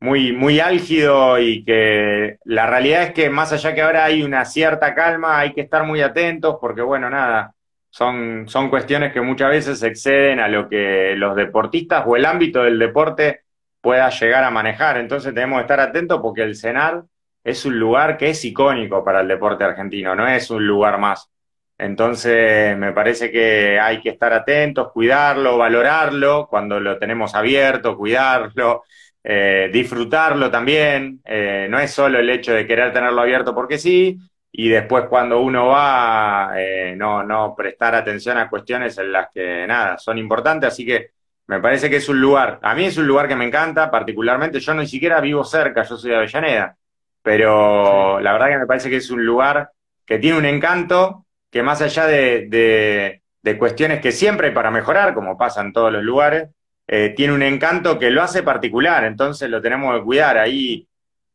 muy, 0.00 0.32
muy 0.32 0.58
álgido 0.58 1.38
y 1.38 1.64
que 1.64 2.38
la 2.42 2.66
realidad 2.66 3.04
es 3.04 3.12
que 3.12 3.30
más 3.30 3.52
allá 3.52 3.72
que 3.72 3.82
ahora 3.82 4.04
hay 4.04 4.24
una 4.24 4.44
cierta 4.44 4.96
calma, 4.96 5.38
hay 5.38 5.52
que 5.52 5.60
estar 5.60 5.84
muy 5.84 6.00
atentos 6.00 6.56
porque, 6.60 6.82
bueno, 6.82 7.08
nada, 7.08 7.54
son, 7.90 8.48
son 8.48 8.68
cuestiones 8.68 9.12
que 9.12 9.20
muchas 9.20 9.50
veces 9.50 9.80
exceden 9.84 10.40
a 10.40 10.48
lo 10.48 10.68
que 10.68 11.14
los 11.16 11.36
deportistas 11.36 12.02
o 12.04 12.16
el 12.16 12.24
ámbito 12.24 12.64
del 12.64 12.80
deporte 12.80 13.45
pueda 13.86 14.10
llegar 14.10 14.42
a 14.42 14.50
manejar. 14.50 14.96
Entonces 14.96 15.32
tenemos 15.32 15.58
que 15.58 15.62
estar 15.62 15.78
atentos 15.78 16.20
porque 16.20 16.42
el 16.42 16.56
CENAR 16.56 17.04
es 17.44 17.64
un 17.64 17.78
lugar 17.78 18.16
que 18.16 18.30
es 18.30 18.44
icónico 18.44 19.04
para 19.04 19.20
el 19.20 19.28
deporte 19.28 19.62
argentino, 19.62 20.12
no 20.16 20.26
es 20.26 20.50
un 20.50 20.66
lugar 20.66 20.98
más. 20.98 21.30
Entonces 21.78 22.76
me 22.76 22.90
parece 22.92 23.30
que 23.30 23.78
hay 23.78 24.00
que 24.00 24.08
estar 24.08 24.32
atentos, 24.32 24.90
cuidarlo, 24.90 25.56
valorarlo 25.56 26.48
cuando 26.50 26.80
lo 26.80 26.98
tenemos 26.98 27.36
abierto, 27.36 27.96
cuidarlo, 27.96 28.82
eh, 29.22 29.70
disfrutarlo 29.72 30.50
también. 30.50 31.20
Eh, 31.24 31.68
no 31.70 31.78
es 31.78 31.92
solo 31.92 32.18
el 32.18 32.28
hecho 32.28 32.54
de 32.54 32.66
querer 32.66 32.92
tenerlo 32.92 33.20
abierto 33.22 33.54
porque 33.54 33.78
sí, 33.78 34.18
y 34.50 34.68
después 34.68 35.04
cuando 35.08 35.40
uno 35.40 35.68
va, 35.68 36.54
eh, 36.56 36.96
no, 36.96 37.22
no 37.22 37.54
prestar 37.56 37.94
atención 37.94 38.36
a 38.36 38.50
cuestiones 38.50 38.98
en 38.98 39.12
las 39.12 39.28
que 39.32 39.64
nada, 39.64 39.96
son 39.96 40.18
importantes, 40.18 40.72
así 40.72 40.84
que 40.84 41.10
me 41.48 41.60
parece 41.60 41.88
que 41.88 41.96
es 41.96 42.08
un 42.08 42.20
lugar, 42.20 42.58
a 42.62 42.74
mí 42.74 42.84
es 42.84 42.96
un 42.96 43.06
lugar 43.06 43.28
que 43.28 43.36
me 43.36 43.46
encanta, 43.46 43.90
particularmente 43.90 44.60
yo 44.60 44.74
ni 44.74 44.86
siquiera 44.86 45.20
vivo 45.20 45.44
cerca, 45.44 45.82
yo 45.84 45.96
soy 45.96 46.10
de 46.10 46.16
Avellaneda, 46.16 46.76
pero 47.22 48.20
la 48.20 48.32
verdad 48.32 48.48
que 48.48 48.58
me 48.58 48.66
parece 48.66 48.90
que 48.90 48.96
es 48.96 49.10
un 49.10 49.24
lugar 49.24 49.70
que 50.04 50.18
tiene 50.18 50.38
un 50.38 50.44
encanto, 50.44 51.26
que 51.50 51.62
más 51.62 51.82
allá 51.82 52.06
de, 52.06 53.20
de, 53.42 53.58
cuestiones 53.58 54.00
que 54.00 54.12
siempre 54.12 54.48
hay 54.48 54.54
para 54.54 54.70
mejorar, 54.70 55.14
como 55.14 55.38
pasa 55.38 55.60
en 55.60 55.72
todos 55.72 55.92
los 55.92 56.02
lugares, 56.02 56.48
eh, 56.86 57.14
tiene 57.16 57.32
un 57.32 57.42
encanto 57.42 57.98
que 57.98 58.10
lo 58.10 58.22
hace 58.22 58.42
particular, 58.42 59.04
entonces 59.04 59.50
lo 59.50 59.60
tenemos 59.60 59.96
que 59.96 60.04
cuidar. 60.04 60.38
Ahí, 60.38 60.86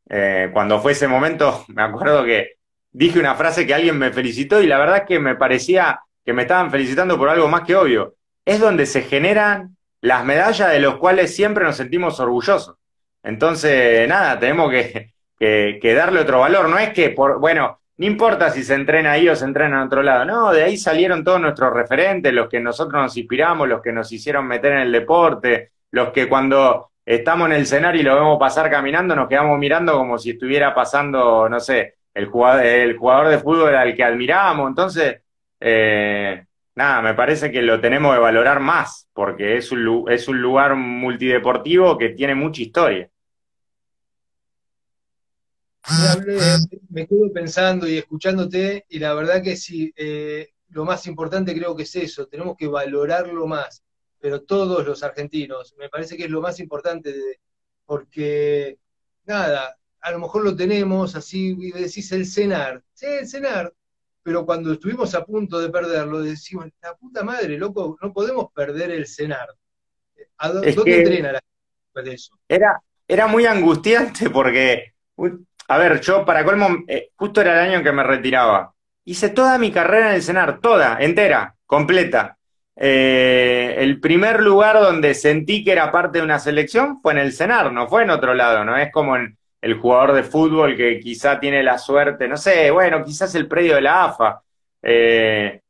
eh, 0.10 0.50
cuando 0.54 0.80
fue 0.80 0.94
ese 0.94 1.08
momento, 1.08 1.66
me 1.70 1.84
acuerdo 1.84 2.24
que 2.24 2.52
dije 2.92 3.20
una 3.20 3.36
frase 3.36 3.66
que 3.66 3.74
alguien 3.74 3.98
me 3.98 4.12
felicitó 4.12 4.62
y 4.62 4.68
la 4.68 4.78
verdad 4.78 4.98
es 4.98 5.04
que 5.04 5.20
me 5.20 5.36
parecía 5.36 6.02
que 6.24 6.34
me 6.34 6.44
estaban 6.44 6.70
felicitando 6.72 7.18
por 7.18 7.30
algo 7.30 7.48
más 7.48 7.62
que 7.62 7.76
obvio. 7.76 8.16
Es 8.46 8.60
donde 8.60 8.86
se 8.86 9.02
generan 9.02 9.76
las 10.02 10.26
medallas 10.26 10.72
de 10.72 10.80
los 10.80 10.98
cuales 10.98 11.36
siempre 11.36 11.64
nos 11.64 11.78
sentimos 11.78 12.20
orgullosos. 12.20 12.76
Entonces, 13.24 14.08
nada, 14.08 14.40
tenemos 14.40 14.72
que, 15.40 15.94
darle 15.96 16.20
otro 16.20 16.40
valor. 16.40 16.70
No 16.70 16.78
es 16.78 16.90
que, 16.90 17.12
por, 17.12 17.40
bueno, 17.40 17.80
no 17.98 18.06
importa 18.06 18.50
si 18.50 18.64
se 18.64 18.74
entrena 18.74 19.14
ahí 19.14 19.30
o 19.30 19.36
se 19.36 19.46
entrena 19.46 19.78
en 19.78 19.88
otro 19.88 20.02
lado. 20.02 20.26
No, 20.26 20.52
de 20.52 20.64
ahí 20.64 20.78
salieron 20.78 21.24
todos 21.24 21.40
nuestros 21.40 21.74
referentes, 21.74 22.34
los 22.34 22.50
que 22.50 22.60
nosotros 22.60 23.02
nos 23.02 23.16
inspiramos, 23.18 23.68
los 23.68 23.82
que 23.82 23.92
nos 23.92 24.12
hicieron 24.12 24.48
meter 24.48 24.74
en 24.74 24.80
el 24.80 24.92
deporte, 24.92 25.72
los 25.92 26.10
que 26.10 26.28
cuando 26.28 26.92
estamos 27.06 27.48
en 27.48 27.54
el 27.54 27.62
escenario 27.64 28.02
y 28.02 28.04
lo 28.04 28.16
vemos 28.16 28.40
pasar 28.40 28.70
caminando, 28.70 29.16
nos 29.16 29.28
quedamos 29.28 29.58
mirando 29.60 29.98
como 29.98 30.18
si 30.18 30.32
estuviera 30.32 30.74
pasando, 30.74 31.48
no 31.48 31.60
sé, 31.60 31.96
el 32.14 32.26
jugador, 32.28 32.66
el 32.66 32.98
jugador 32.98 33.28
de 33.30 33.40
fútbol 33.40 33.76
al 33.76 33.96
que 33.96 34.04
admiramos. 34.04 34.68
Entonces, 34.70 35.22
eh, 35.60 36.46
nada, 36.76 37.02
me 37.02 37.14
parece 37.14 37.52
que 37.52 37.62
lo 37.62 37.80
tenemos 37.80 38.14
que 38.14 38.22
valorar 38.22 38.60
más, 38.60 39.08
porque 39.14 39.58
es 39.58 39.72
un, 39.72 40.06
es 40.10 40.28
un 40.28 40.42
lugar 40.42 40.76
multideportivo 40.76 41.98
que 41.98 42.10
tiene 42.10 42.36
mucha 42.36 42.62
historia. 42.62 43.10
Me 46.90 47.08
quedo 47.08 47.32
pensando 47.34 47.88
y 47.88 47.98
escuchándote, 47.98 48.86
y 48.90 49.00
la 49.00 49.14
verdad 49.14 49.42
que 49.42 49.56
sí, 49.56 49.92
eh, 49.96 50.50
lo 50.70 50.86
más 50.86 51.08
importante 51.08 51.56
creo 51.56 51.76
que 51.76 51.84
es 51.84 51.96
eso, 51.96 52.28
tenemos 52.28 52.56
que 52.56 52.68
valorarlo 52.68 53.48
más, 53.48 53.84
pero 54.20 54.44
todos 54.44 54.86
los 54.86 55.04
argentinos, 55.04 55.76
me 55.78 55.90
parece 55.90 56.16
que 56.16 56.26
es 56.26 56.30
lo 56.30 56.42
más 56.42 56.60
importante, 56.60 57.40
porque 57.86 58.78
nada, 59.26 59.76
a 60.00 60.12
lo 60.12 60.20
mejor 60.20 60.44
lo 60.44 60.56
tenemos 60.56 61.16
así, 61.16 61.56
y 61.60 61.72
decís 61.72 62.12
el 62.12 62.26
cenar, 62.26 62.84
sí, 62.94 63.08
el 63.08 63.28
cenar, 63.28 63.74
pero 64.24 64.46
cuando 64.46 64.74
estuvimos 64.74 65.14
a 65.16 65.26
punto 65.26 65.60
de 65.60 65.70
perderlo, 65.70 66.22
decimos, 66.22 66.68
la 66.82 66.96
puta 66.96 67.24
madre, 67.24 67.58
loco, 67.58 67.98
no 68.02 68.14
podemos 68.14 68.52
perder 68.54 68.92
el 68.92 69.08
cenar. 69.08 69.50
¿Dónde 70.76 71.00
entrena 71.00 71.32
la 71.34 71.42
gente 71.94 72.14
eso? 72.14 72.38
Era, 72.48 72.82
era 73.08 73.28
muy 73.28 73.46
angustiante 73.46 74.30
porque, 74.30 74.94
a 75.68 75.78
ver, 75.78 76.02
yo 76.02 76.26
para 76.26 76.44
colmo, 76.44 76.84
eh, 76.88 77.10
justo 77.16 77.42
era 77.42 77.54
el 77.54 77.70
año 77.70 77.78
en 77.80 77.84
que 77.84 77.92
me 77.92 78.04
retiraba. 78.04 78.74
Hice 79.04 79.30
toda 79.30 79.58
mi 79.58 79.72
carrera 79.72 80.10
en 80.10 80.16
el 80.16 80.24
cenar, 80.24 80.60
toda, 80.60 80.98
entera, 81.00 81.56
completa. 81.66 82.38
Eh, 82.76 83.76
el 83.78 84.00
primer 84.00 84.42
lugar 84.42 84.80
donde 84.80 85.14
sentí 85.14 85.64
que 85.64 85.72
era 85.72 85.92
parte 85.92 86.20
de 86.20 86.24
una 86.24 86.40
selección 86.40 87.02
fue 87.02 87.14
en 87.14 87.20
el 87.20 87.34
cenar, 87.34 87.72
no 87.72 87.88
fue 87.88 88.04
en 88.04 88.12
otro 88.12 88.34
lado, 88.34 88.64
no 88.64 88.78
es 88.78 88.92
como 88.92 89.16
en, 89.16 89.38
el 89.62 89.76
jugador 89.76 90.14
de 90.14 90.24
fútbol 90.24 90.76
que 90.76 91.00
quizá 91.00 91.40
tiene 91.40 91.62
la 91.64 91.78
suerte, 91.78 92.28
no 92.28 92.36
sé, 92.36 92.72
bueno, 92.72 93.04
quizás 93.04 93.34
el 93.36 93.48
predio 93.48 93.76
de 93.76 93.82
la 93.82 94.06
AFA, 94.06 94.42
eh, 94.82 95.62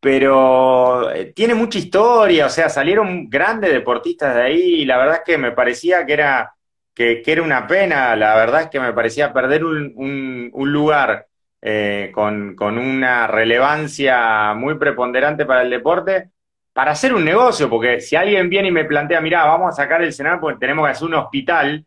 pero 0.00 1.10
eh, 1.10 1.32
tiene 1.34 1.54
mucha 1.54 1.78
historia, 1.78 2.46
o 2.46 2.48
sea, 2.48 2.68
salieron 2.68 3.28
grandes 3.28 3.72
deportistas 3.72 4.34
de 4.36 4.42
ahí 4.42 4.60
y 4.82 4.84
la 4.84 4.98
verdad 4.98 5.16
es 5.16 5.22
que 5.26 5.38
me 5.38 5.52
parecía 5.52 6.06
que 6.06 6.12
era, 6.12 6.54
que, 6.94 7.22
era 7.26 7.42
una 7.42 7.66
pena, 7.66 8.14
la 8.14 8.36
verdad 8.36 8.62
es 8.62 8.68
que 8.68 8.80
me 8.80 8.92
parecía 8.92 9.32
perder 9.32 9.64
un, 9.64 10.50
lugar 10.54 11.26
eh, 11.60 12.12
con, 12.14 12.54
con, 12.54 12.78
una 12.78 13.26
relevancia 13.26 14.54
muy 14.54 14.76
preponderante 14.76 15.44
para 15.44 15.62
el 15.62 15.70
deporte. 15.70 16.30
Para 16.72 16.92
hacer 16.92 17.12
un 17.12 17.24
negocio, 17.24 17.68
porque 17.68 18.00
si 18.00 18.14
alguien 18.14 18.48
viene 18.48 18.68
y 18.68 18.70
me 18.70 18.84
plantea, 18.84 19.20
mira, 19.20 19.44
vamos 19.44 19.70
a 19.70 19.82
sacar 19.82 20.00
el 20.02 20.12
Senado 20.12 20.40
porque 20.40 20.60
tenemos 20.60 20.86
que 20.86 20.92
hacer 20.92 21.08
un 21.08 21.14
hospital, 21.14 21.84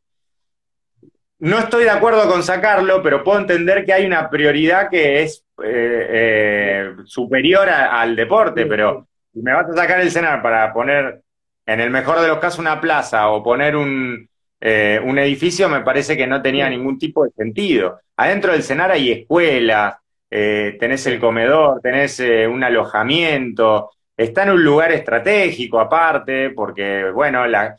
no 1.42 1.58
estoy 1.58 1.86
de 1.86 1.90
acuerdo 1.90 2.30
con 2.30 2.44
sacarlo, 2.44 3.02
pero 3.02 3.24
puedo 3.24 3.40
entender 3.40 3.84
que 3.84 3.94
hay 3.94 4.06
una 4.06 4.30
prioridad 4.30 4.90
que 4.90 5.24
es 5.24 5.44
eh, 5.64 6.08
eh, 6.10 6.96
superior 7.06 7.68
al 7.68 8.16
deporte, 8.16 8.68
pero 8.68 9.08
si 9.34 9.42
me 9.42 9.52
vas 9.52 9.68
a 9.68 9.74
sacar 9.74 10.02
el 10.02 10.12
cenar 10.12 10.44
para 10.44 10.72
poner, 10.72 11.24
en 11.66 11.80
el 11.80 11.90
mejor 11.90 12.22
de 12.22 12.28
los 12.28 12.38
casos, 12.38 12.60
una 12.60 12.80
plaza 12.80 13.30
o 13.30 13.42
poner 13.42 13.76
un, 13.76 14.30
eh, 14.60 15.02
un 15.04 15.18
edificio, 15.18 15.68
me 15.68 15.82
parece 15.82 16.16
que 16.16 16.28
no 16.28 16.44
tenía 16.44 16.70
ningún 16.70 17.00
tipo 17.00 17.24
de 17.24 17.32
sentido. 17.32 18.02
Adentro 18.18 18.52
del 18.52 18.62
cenar 18.62 18.92
hay 18.92 19.12
escuelas, 19.12 19.96
tenés 20.30 21.08
el 21.08 21.20
comedor, 21.20 21.82
tenés 21.82 22.20
un 22.20 22.64
alojamiento, 22.64 23.90
está 24.16 24.44
en 24.44 24.52
un 24.52 24.64
lugar 24.64 24.92
estratégico 24.92 25.80
aparte, 25.80 26.52
porque, 26.52 27.10
bueno, 27.12 27.48
la, 27.48 27.76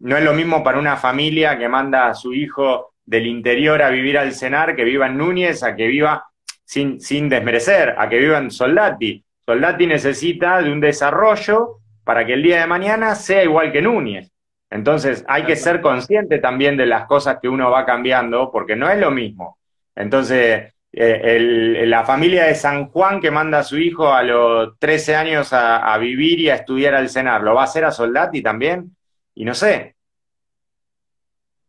no 0.00 0.16
es 0.16 0.22
lo 0.22 0.34
mismo 0.34 0.62
para 0.62 0.78
una 0.78 0.96
familia 0.98 1.58
que 1.58 1.68
manda 1.68 2.08
a 2.08 2.14
su 2.14 2.34
hijo 2.34 2.92
del 3.08 3.26
interior 3.26 3.80
a 3.80 3.88
vivir 3.88 4.18
al 4.18 4.34
cenar, 4.34 4.76
que 4.76 4.84
viva 4.84 5.06
en 5.06 5.16
Núñez, 5.16 5.62
a 5.62 5.74
que 5.74 5.86
viva, 5.86 6.26
sin, 6.62 7.00
sin 7.00 7.30
desmerecer, 7.30 7.94
a 7.96 8.06
que 8.06 8.18
viva 8.18 8.36
en 8.36 8.50
Soldati. 8.50 9.24
Soldati 9.46 9.86
necesita 9.86 10.60
de 10.60 10.70
un 10.70 10.78
desarrollo 10.78 11.78
para 12.04 12.26
que 12.26 12.34
el 12.34 12.42
día 12.42 12.60
de 12.60 12.66
mañana 12.66 13.14
sea 13.14 13.42
igual 13.42 13.72
que 13.72 13.80
Núñez. 13.80 14.30
Entonces 14.70 15.24
hay 15.26 15.44
que 15.44 15.56
ser 15.56 15.80
consciente 15.80 16.38
también 16.38 16.76
de 16.76 16.84
las 16.84 17.06
cosas 17.06 17.38
que 17.40 17.48
uno 17.48 17.70
va 17.70 17.86
cambiando, 17.86 18.50
porque 18.52 18.76
no 18.76 18.90
es 18.90 18.98
lo 18.98 19.10
mismo. 19.10 19.56
Entonces, 19.96 20.74
eh, 20.92 21.84
la 21.86 22.04
familia 22.04 22.44
de 22.44 22.54
San 22.54 22.88
Juan 22.88 23.22
que 23.22 23.30
manda 23.30 23.60
a 23.60 23.64
su 23.64 23.78
hijo 23.78 24.12
a 24.12 24.22
los 24.22 24.78
13 24.78 25.16
años 25.16 25.54
a, 25.54 25.94
a 25.94 25.96
vivir 25.96 26.40
y 26.40 26.50
a 26.50 26.56
estudiar 26.56 26.94
al 26.94 27.08
cenar, 27.08 27.42
¿lo 27.42 27.54
va 27.54 27.62
a 27.62 27.64
hacer 27.64 27.86
a 27.86 27.90
Soldati 27.90 28.42
también? 28.42 28.94
Y 29.34 29.46
no 29.46 29.54
sé, 29.54 29.94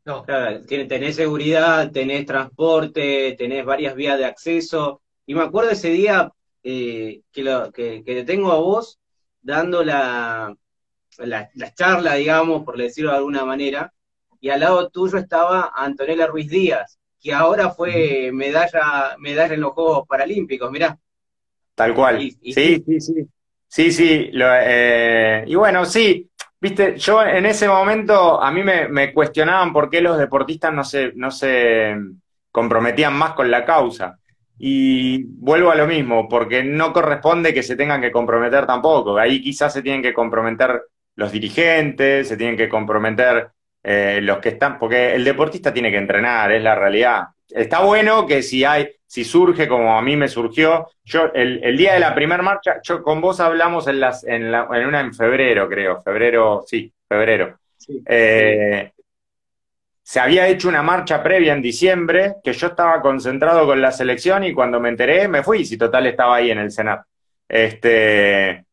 no. 0.10 0.24
Claro, 0.24 0.62
tenés 0.66 1.16
seguridad, 1.16 1.92
tenés 1.92 2.25
transporte, 2.25 3.36
tenés 3.38 3.63
varias 3.63 3.96
vías 3.96 4.18
de 4.18 4.25
acceso. 4.25 5.01
Y 5.25 5.36
me 5.36 5.44
acuerdo 5.44 5.72
ese 5.72 5.89
día 5.89 6.32
eh, 6.63 7.22
que, 7.32 7.44
lo, 7.44 7.72
que, 7.72 8.01
te 8.04 8.24
tengo 8.24 8.51
a 8.51 8.60
vos 8.60 9.00
dando 9.42 9.84
la, 9.84 10.56
la, 11.18 11.74
charla, 11.74 12.16
digamos, 12.16 12.63
por 12.63 12.78
decirlo 12.78 13.12
de 13.12 13.18
alguna 13.18 13.46
manera, 13.46 13.94
y 14.42 14.50
al 14.50 14.62
lado 14.62 14.89
tuyo 14.89 15.18
estaba 15.18 15.72
Antonella 15.75 16.28
Ruiz 16.28 16.50
Díaz, 16.50 16.98
que 17.22 17.34
ahora 17.34 17.70
fue 17.70 18.32
medalla, 18.34 19.16
medalla 19.20 19.54
en 19.54 19.62
los 19.62 19.74
Juegos 19.74 20.08
Paralímpicos, 20.08 20.72
mirá. 20.72 20.98
Tal 21.75 21.94
cual. 21.94 22.20
sí, 22.20 22.54
sí, 22.54 23.00
sí. 23.00 23.30
Sí, 23.70 23.92
sí. 23.92 24.32
Eh, 24.34 25.44
y 25.46 25.56
bueno, 25.56 25.86
sí, 25.86 26.28
Viste, 26.62 26.98
yo 26.98 27.24
en 27.24 27.46
ese 27.46 27.70
momento 27.70 28.42
a 28.42 28.51
mí 28.51 28.63
me, 28.63 29.13
cuestionaban 29.13 29.72
por 29.72 29.89
qué 29.89 30.01
los 30.01 30.18
deportistas 30.18 30.74
no 30.74 30.84
se, 30.84 31.13
no 31.16 31.32
se 31.32 31.96
comprometían 32.51 33.13
más 33.13 33.34
con 33.34 33.50
la 33.50 33.63
causa. 33.63 34.20
Y 34.58 35.24
vuelvo 35.24 35.72
a 35.72 35.75
lo 35.75 35.88
mismo, 35.88 36.28
porque 36.28 36.63
no 36.63 36.92
corresponde 36.92 37.54
que 37.54 37.63
se 37.63 37.78
tengan 37.78 38.01
que 38.01 38.12
comprometer 38.12 38.66
tampoco. 38.66 39.18
Ahí 39.18 39.42
quizás 39.42 39.72
se 39.72 39.82
tienen 39.82 40.01
que 40.01 40.13
comprometer 40.13 40.82
los 41.16 41.32
dirigentes, 41.32 42.28
se 42.28 42.36
tienen 42.36 42.58
que 42.58 42.68
comprometer 42.68 43.51
eh, 43.82 44.20
los 44.22 44.39
que 44.39 44.50
están, 44.50 44.78
porque 44.78 45.16
el 45.16 45.24
deportista 45.24 45.74
tiene 45.74 45.92
que 45.92 45.98
entrenar, 45.98 46.51
es 46.51 46.62
la 46.62 46.75
realidad. 46.75 47.28
Está 47.50 47.82
bueno 47.82 48.25
que 48.25 48.41
si 48.41 48.63
hay, 48.63 48.89
si 49.06 49.24
surge 49.24 49.68
como 49.68 49.98
a 49.98 50.01
mí 50.01 50.15
me 50.15 50.27
surgió, 50.27 50.88
yo 51.03 51.32
el, 51.34 51.77
día 51.77 51.94
de 51.94 52.00
la 52.00 52.13
primera 52.13 52.44
marcha, 52.44 52.79
yo 52.84 53.01
con 53.01 53.22
vos 53.22 53.39
hablamos 53.39 53.88
en 53.88 54.00
las, 54.00 54.24
en, 54.24 54.51
la, 54.51 54.68
en 54.72 54.88
una 54.88 55.01
en 55.01 55.13
febrero, 55.13 55.68
creo, 55.68 56.01
febrero, 56.01 56.63
sí, 56.65 56.91
febrero. 57.08 57.60
Eh, 58.06 58.91
se 60.01 60.20
había 60.20 60.48
hecho 60.48 60.70
una 60.70 60.82
marcha 60.82 61.22
previa 61.22 61.53
en 61.53 61.62
diciembre, 61.62 62.38
que 62.44 62.53
yo 62.53 62.68
estaba 62.68 63.01
concentrado 63.01 63.68
con 63.68 63.79
la 63.82 63.91
selección 63.91 64.44
y 64.44 64.53
cuando 64.53 64.79
me 64.79 64.89
enteré 64.89 65.27
me 65.27 65.44
fui, 65.44 65.65
si 65.65 65.77
total 65.77 66.08
estaba 66.08 66.38
ahí 66.38 66.50
en 66.50 66.58
el 66.58 66.72
Senado. 66.72 67.03
Este, 67.48 68.65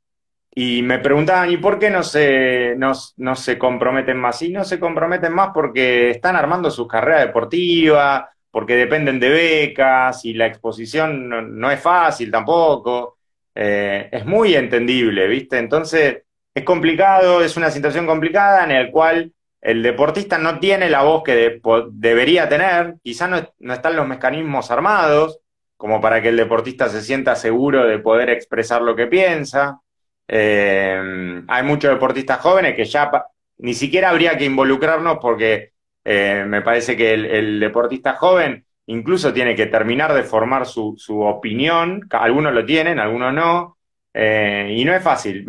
y 0.59 0.83
me 0.83 0.99
preguntaban, 1.01 1.51
¿y 1.51 1.59
por 1.59 1.79
qué 1.79 1.91
no 1.91 2.03
se, 2.03 2.75
no, 2.79 2.95
se 3.35 3.59
comprometen 3.59 4.17
más? 4.17 4.41
Y 4.41 4.49
no 4.49 4.65
se 4.65 4.81
comprometen 4.81 5.35
más 5.35 5.51
porque 5.53 6.09
están 6.09 6.35
armando 6.35 6.71
sus 6.71 6.89
carreras 6.89 7.27
deportivas, 7.27 8.25
porque 8.57 8.75
dependen 8.75 9.21
de 9.21 9.29
becas 9.29 10.25
y 10.25 10.33
la 10.33 10.47
exposición 10.47 11.29
no, 11.59 11.71
es 11.71 11.79
fácil 11.79 12.31
tampoco. 12.31 13.19
Eh, 13.55 14.09
es 14.11 14.25
muy 14.25 14.55
entendible, 14.55 15.27
¿viste? 15.29 15.59
Entonces, 15.59 16.23
es 16.55 16.65
complicado, 16.65 17.43
es 17.43 17.59
una 17.59 17.71
situación 17.71 18.07
complicada 18.07 18.65
en 18.65 18.73
la 18.73 18.91
cual 18.91 19.31
el 19.61 19.83
deportista 19.83 20.39
no 20.39 20.59
tiene 20.59 20.89
la 20.89 21.03
voz 21.03 21.23
que 21.23 21.61
debería 21.91 22.49
tener, 22.49 22.95
quizá 23.03 23.29
no, 23.29 23.47
no 23.59 23.75
están 23.75 23.95
los 23.95 24.09
mecanismos 24.09 24.71
armados 24.71 25.39
como 25.77 26.01
para 26.01 26.23
que 26.23 26.31
el 26.31 26.37
deportista 26.39 26.89
se 26.89 27.03
sienta 27.03 27.37
seguro 27.37 27.87
de 27.87 27.99
poder 27.99 28.31
expresar 28.31 28.81
lo 28.81 28.97
que 28.97 29.07
piensa. 29.07 29.83
Eh, 30.27 31.43
hay 31.47 31.63
muchos 31.63 31.91
deportistas 31.91 32.41
jóvenes 32.41 32.75
que 32.75 32.87
ya 32.87 33.11
ni 33.59 33.75
siquiera 33.75 34.09
habría 34.09 34.39
que 34.39 34.47
involucrarnos 34.47 35.19
porque 35.21 35.76
eh, 36.07 36.45
me 36.47 36.63
parece 36.63 36.97
que 36.97 37.15
el, 37.15 37.61
deportista 37.61 38.15
joven 38.15 38.65
incluso 38.87 39.33
tiene 39.33 39.55
que 39.57 39.67
terminar 39.67 40.15
de 40.15 40.23
formar 40.23 40.65
su, 40.67 40.95
su 40.97 41.21
opinión, 41.21 42.07
algunos 42.11 42.53
lo 42.55 42.65
tienen, 42.65 43.01
algunos 43.01 43.35
no, 43.35 43.79
eh, 44.15 44.73
y 44.77 44.85
no 44.85 44.95
es 44.95 45.03
fácil. 45.03 45.45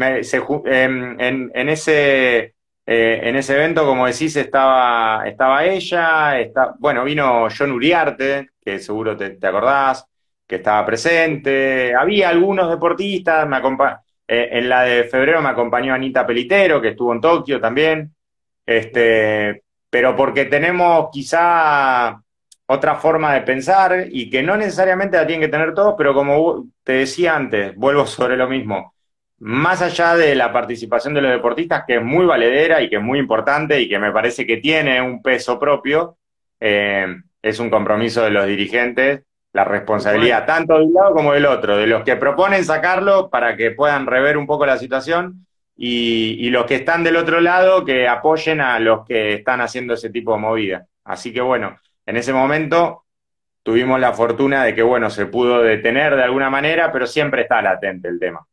Em, 0.65 1.19
en, 1.19 1.69
ese, 1.69 2.55
en 2.85 3.35
ese 3.35 3.55
evento, 3.55 3.85
como 3.85 4.07
decís, 4.07 4.35
estaba, 4.35 5.27
estaba 5.27 5.65
ella, 5.65 6.33
bueno, 6.79 7.03
vino 7.03 7.47
John 7.55 7.71
Uriarte, 7.71 8.49
que 8.63 8.79
seguro 8.79 9.15
te, 9.15 9.31
te 9.31 9.47
acordás, 9.47 10.07
que 10.47 10.55
estaba 10.55 10.85
presente, 10.85 11.93
había 11.93 12.29
algunos 12.29 12.69
deportistas, 12.69 13.47
me 13.47 13.57
eh, 14.27 14.49
en 14.53 14.69
la 14.69 14.83
de 14.83 15.03
febrero 15.05 15.41
me 15.41 15.49
acompañó 15.49 15.93
Anita 15.93 16.25
Pelitero, 16.25 16.81
que 16.81 16.89
estuvo 16.89 17.13
en 17.13 17.21
Tokio 17.21 17.59
también. 17.59 18.13
Este, 18.65 19.63
pero 19.89 20.15
porque 20.15 20.45
tenemos 20.45 21.09
quizá 21.11 22.21
otra 22.65 22.95
forma 22.95 23.33
de 23.33 23.41
pensar 23.41 24.07
y 24.09 24.29
que 24.29 24.43
no 24.43 24.57
necesariamente 24.57 25.17
la 25.17 25.25
tienen 25.25 25.47
que 25.47 25.51
tener 25.51 25.73
todos, 25.73 25.95
pero 25.97 26.13
como 26.13 26.67
te 26.83 26.93
decía 26.93 27.35
antes, 27.35 27.75
vuelvo 27.75 28.05
sobre 28.05 28.35
lo 28.37 28.47
mismo. 28.47 28.93
Más 29.39 29.81
allá 29.81 30.15
de 30.15 30.35
la 30.35 30.51
participación 30.51 31.13
de 31.13 31.21
los 31.21 31.31
deportistas, 31.31 31.83
que 31.87 31.97
es 31.97 32.03
muy 32.03 32.25
valedera 32.25 32.81
y 32.81 32.89
que 32.89 32.97
es 32.97 33.01
muy 33.01 33.19
importante 33.19 33.79
y 33.79 33.87
que 33.87 33.99
me 33.99 34.11
parece 34.11 34.45
que 34.45 34.57
tiene 34.57 35.01
un 35.01 35.21
peso 35.21 35.59
propio, 35.59 36.17
eh, 36.59 37.07
es 37.41 37.59
un 37.59 37.69
compromiso 37.69 38.23
de 38.23 38.31
los 38.31 38.45
dirigentes 38.47 39.21
la 39.57 39.63
responsabilidad 39.63 40.45
tanto 40.45 40.77
de 40.77 40.85
un 40.85 40.93
lado 40.93 41.15
como 41.15 41.33
del 41.33 41.47
otro, 41.47 41.77
de 41.77 41.87
los 41.87 42.03
que 42.03 42.15
proponen 42.15 42.63
sacarlo 42.63 43.31
para 43.31 43.57
que 43.57 43.71
puedan 43.71 44.05
rever 44.05 44.37
un 44.37 44.45
poco 44.45 44.67
la 44.67 44.77
situación 44.77 45.46
y, 45.77 46.49
los 46.49 46.65
que 46.65 46.75
están 46.75 47.03
del 47.03 47.17
otro 47.17 47.39
lado 47.39 47.85
que 47.85 48.07
apoyen 48.07 48.61
a 48.61 48.79
los 48.79 49.05
que 49.05 49.35
están 49.35 49.61
haciendo 49.61 49.93
ese 49.93 50.09
tipo 50.09 50.33
de 50.33 50.39
movida. 50.39 50.87
Así 51.03 51.31
que 51.31 51.41
bueno, 51.41 51.79
en 52.05 52.17
ese 52.17 52.33
momento 52.33 53.03
tuvimos 53.61 53.99
la 53.99 54.13
fortuna 54.13 54.63
de 54.63 54.73
que 54.73 54.81
bueno, 54.81 55.09
se 55.09 55.27
pudo 55.27 55.61
detener 55.61 56.15
de 56.15 56.23
alguna 56.23 56.49
manera, 56.49 56.91
pero 56.91 57.05
siempre 57.05 57.43
está 57.43 57.61
latente 57.61 58.07
el 58.07 58.19
tema. 58.19 58.45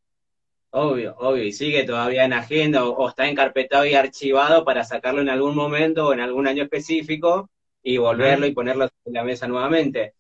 Obvio, 0.70 1.14
obvio, 1.18 1.44
y 1.44 1.52
sigue 1.52 1.84
todavía 1.84 2.24
en 2.24 2.32
agenda 2.32 2.84
o, 2.84 3.08
está 3.08 3.28
encarpetado 3.28 3.86
y 3.86 3.94
archivado 3.94 4.64
para 4.64 4.82
sacarlo 4.82 5.20
en 5.20 5.28
algún 5.30 5.54
momento 5.54 6.08
o 6.08 6.12
en 6.12 6.20
algún 6.20 6.48
año 6.48 6.64
específico 6.64 7.48
y 7.82 7.96
volverlo 7.96 8.46
y 8.46 8.52
ponerlo 8.52 8.88
en 9.04 9.12
la 9.12 9.22
mesa 9.22 9.46
nuevamente. 9.46 10.14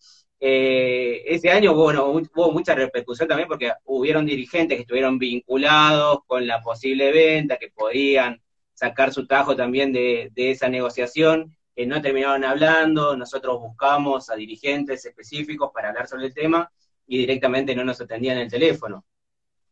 Eh, 0.46 1.22
ese 1.24 1.50
año 1.50 1.74
bueno, 1.74 2.04
hubo 2.04 2.52
mucha 2.52 2.74
repercusión 2.74 3.26
también 3.26 3.48
porque 3.48 3.72
hubieron 3.86 4.26
dirigentes 4.26 4.76
que 4.76 4.82
estuvieron 4.82 5.18
vinculados 5.18 6.18
con 6.26 6.46
la 6.46 6.60
posible 6.60 7.10
venta, 7.12 7.56
que 7.56 7.70
podían 7.70 8.42
sacar 8.74 9.10
su 9.10 9.26
tajo 9.26 9.56
también 9.56 9.90
de, 9.90 10.30
esa 10.36 10.68
negociación, 10.68 11.56
que 11.74 11.86
no 11.86 12.02
terminaron 12.02 12.44
hablando, 12.44 13.16
nosotros 13.16 13.58
buscamos 13.58 14.28
a 14.28 14.34
dirigentes 14.34 15.06
específicos 15.06 15.70
para 15.72 15.88
hablar 15.88 16.08
sobre 16.08 16.26
el 16.26 16.34
tema 16.34 16.70
y 17.06 17.16
directamente 17.16 17.74
no 17.74 17.82
nos 17.82 18.02
atendían 18.02 18.36
el 18.36 18.50
teléfono. 18.50 19.02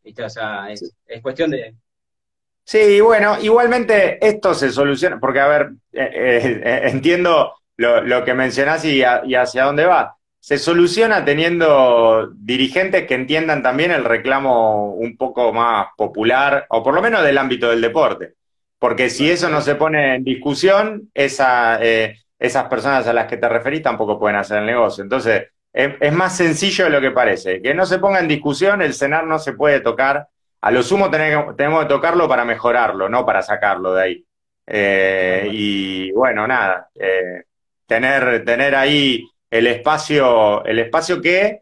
O 0.03 0.29
sea, 0.29 0.71
es, 0.71 0.91
cuestión 1.21 1.51
de, 1.51 1.75
Sí, 2.63 2.99
bueno, 2.99 3.37
igualmente 3.39 4.17
esto 4.25 4.55
se 4.55 4.71
soluciona, 4.71 5.19
porque 5.19 5.39
a 5.39 5.47
ver, 5.47 5.73
eh, 5.91 6.61
eh, 6.63 6.81
entiendo 6.85 7.53
lo, 7.77 8.25
que 8.25 8.33
mencionás 8.33 8.83
y, 8.85 9.01
y, 9.01 9.35
hacia 9.35 9.65
dónde 9.65 9.85
va 9.85 10.17
se 10.43 10.57
soluciona 10.57 11.23
teniendo 11.23 12.29
dirigentes 12.35 13.07
que 13.07 13.13
entiendan 13.13 13.63
también 13.63 13.91
el 13.91 14.03
reclamo 14.03 14.93
un 14.93 15.15
poco 15.15 15.53
más 15.53 15.87
popular, 15.95 16.65
o 16.67 16.83
por 16.83 16.93
lo 16.93 17.01
menos 17.01 17.23
del 17.23 17.37
ámbito 17.37 17.69
del 17.69 17.79
deporte. 17.79 18.33
Porque 18.77 19.09
si 19.09 19.31
eso 19.31 19.47
no 19.47 19.61
se 19.61 19.75
pone 19.75 20.15
en 20.15 20.25
discusión, 20.25 21.09
eh, 21.15 22.17
esas 22.37 22.63
personas 22.65 23.07
a 23.07 23.13
las 23.13 23.27
que 23.27 23.37
te 23.37 23.47
referís 23.47 23.83
tampoco 23.83 24.19
pueden 24.19 24.35
hacer 24.35 24.57
el 24.57 24.65
negocio. 24.65 25.01
Entonces, 25.01 25.47
es, 25.71 26.11
más 26.11 26.35
sencillo 26.35 26.83
de 26.83 26.91
lo 26.91 26.99
que 26.99 27.11
parece. 27.11 27.61
Que 27.61 27.73
no 27.73 27.85
se 27.85 27.99
ponga 27.99 28.19
en 28.19 28.27
discusión, 28.27 28.81
el 28.81 28.93
cenar 28.93 29.25
no 29.25 29.39
se 29.39 29.53
puede 29.53 29.79
tocar. 29.79 30.27
A 30.59 30.71
lo 30.71 30.83
sumo 30.83 31.09
tenemos, 31.09 31.55
que 31.55 31.87
tocarlo 31.87 32.27
para 32.27 32.43
mejorarlo, 32.43 33.07
no 33.07 33.25
para 33.25 33.41
sacarlo 33.43 33.93
de 33.93 34.03
ahí. 34.03 34.25
Eh, 34.67 35.47
y 35.53 36.11
bueno, 36.11 36.45
nada, 36.45 36.89
eh, 36.95 37.43
tener, 37.87 38.43
tener 38.43 38.75
ahí 38.75 39.25
el 39.53 39.67
espacio, 39.67 40.65
el 40.65 40.79
espacio 40.79 41.21
que 41.21 41.61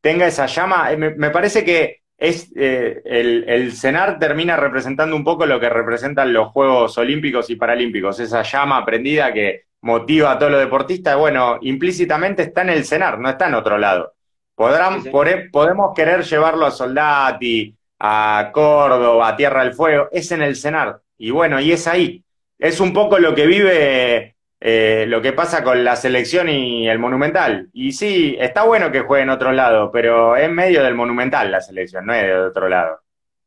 tenga 0.00 0.28
esa 0.28 0.46
llama. 0.46 0.92
Eh, 0.92 0.96
me, 0.96 1.30
parece 1.30 1.64
que 1.64 2.02
es 2.16 2.52
eh, 2.54 3.02
el, 3.04 3.44
el, 3.48 3.72
CENAR 3.72 4.20
termina 4.20 4.56
representando 4.56 5.16
un 5.16 5.24
poco 5.24 5.44
lo 5.44 5.58
que 5.58 5.68
representan 5.68 6.32
los 6.32 6.52
Juegos 6.52 6.96
Olímpicos 6.98 7.50
y 7.50 7.56
Paralímpicos, 7.56 8.20
esa 8.20 8.42
llama 8.42 8.84
prendida 8.84 9.32
que 9.32 9.64
motiva 9.80 10.30
a 10.30 10.38
todos 10.38 10.52
los 10.52 10.60
deportistas. 10.60 11.16
Bueno, 11.16 11.58
implícitamente 11.62 12.42
está 12.42 12.62
en 12.62 12.70
el 12.70 12.84
CENAR, 12.84 13.18
no 13.18 13.28
está 13.28 13.48
en 13.48 13.54
otro 13.54 13.76
lado. 13.76 14.14
Podrán, 14.54 15.02
e, 15.04 15.48
podemos 15.50 15.92
querer 15.96 16.22
llevarlo 16.22 16.66
a 16.66 16.70
Soldati, 16.70 17.74
a 17.98 18.50
Córdoba, 18.52 19.30
a 19.30 19.36
Tierra 19.36 19.64
del 19.64 19.74
Fuego, 19.74 20.08
es 20.12 20.30
en 20.30 20.42
el 20.42 20.54
CENAR. 20.54 21.00
Y 21.18 21.32
bueno, 21.32 21.58
y 21.58 21.72
es 21.72 21.88
ahí. 21.88 22.22
Es 22.56 22.78
un 22.78 22.92
poco 22.92 23.18
lo 23.18 23.34
que 23.34 23.48
vive 23.48 24.36
eh, 24.64 25.06
lo 25.08 25.20
que 25.20 25.32
pasa 25.32 25.64
con 25.64 25.82
la 25.82 25.96
selección 25.96 26.48
y 26.48 26.88
el 26.88 27.00
Monumental. 27.00 27.68
Y 27.72 27.90
sí, 27.90 28.36
está 28.38 28.62
bueno 28.62 28.92
que 28.92 29.00
juegue 29.00 29.24
en 29.24 29.30
otro 29.30 29.50
lado, 29.50 29.90
pero 29.90 30.36
es 30.36 30.48
medio 30.48 30.84
del 30.84 30.94
Monumental 30.94 31.50
la 31.50 31.60
selección, 31.60 32.06
no 32.06 32.14
es 32.14 32.22
de 32.22 32.34
otro 32.36 32.68
lado. 32.68 33.00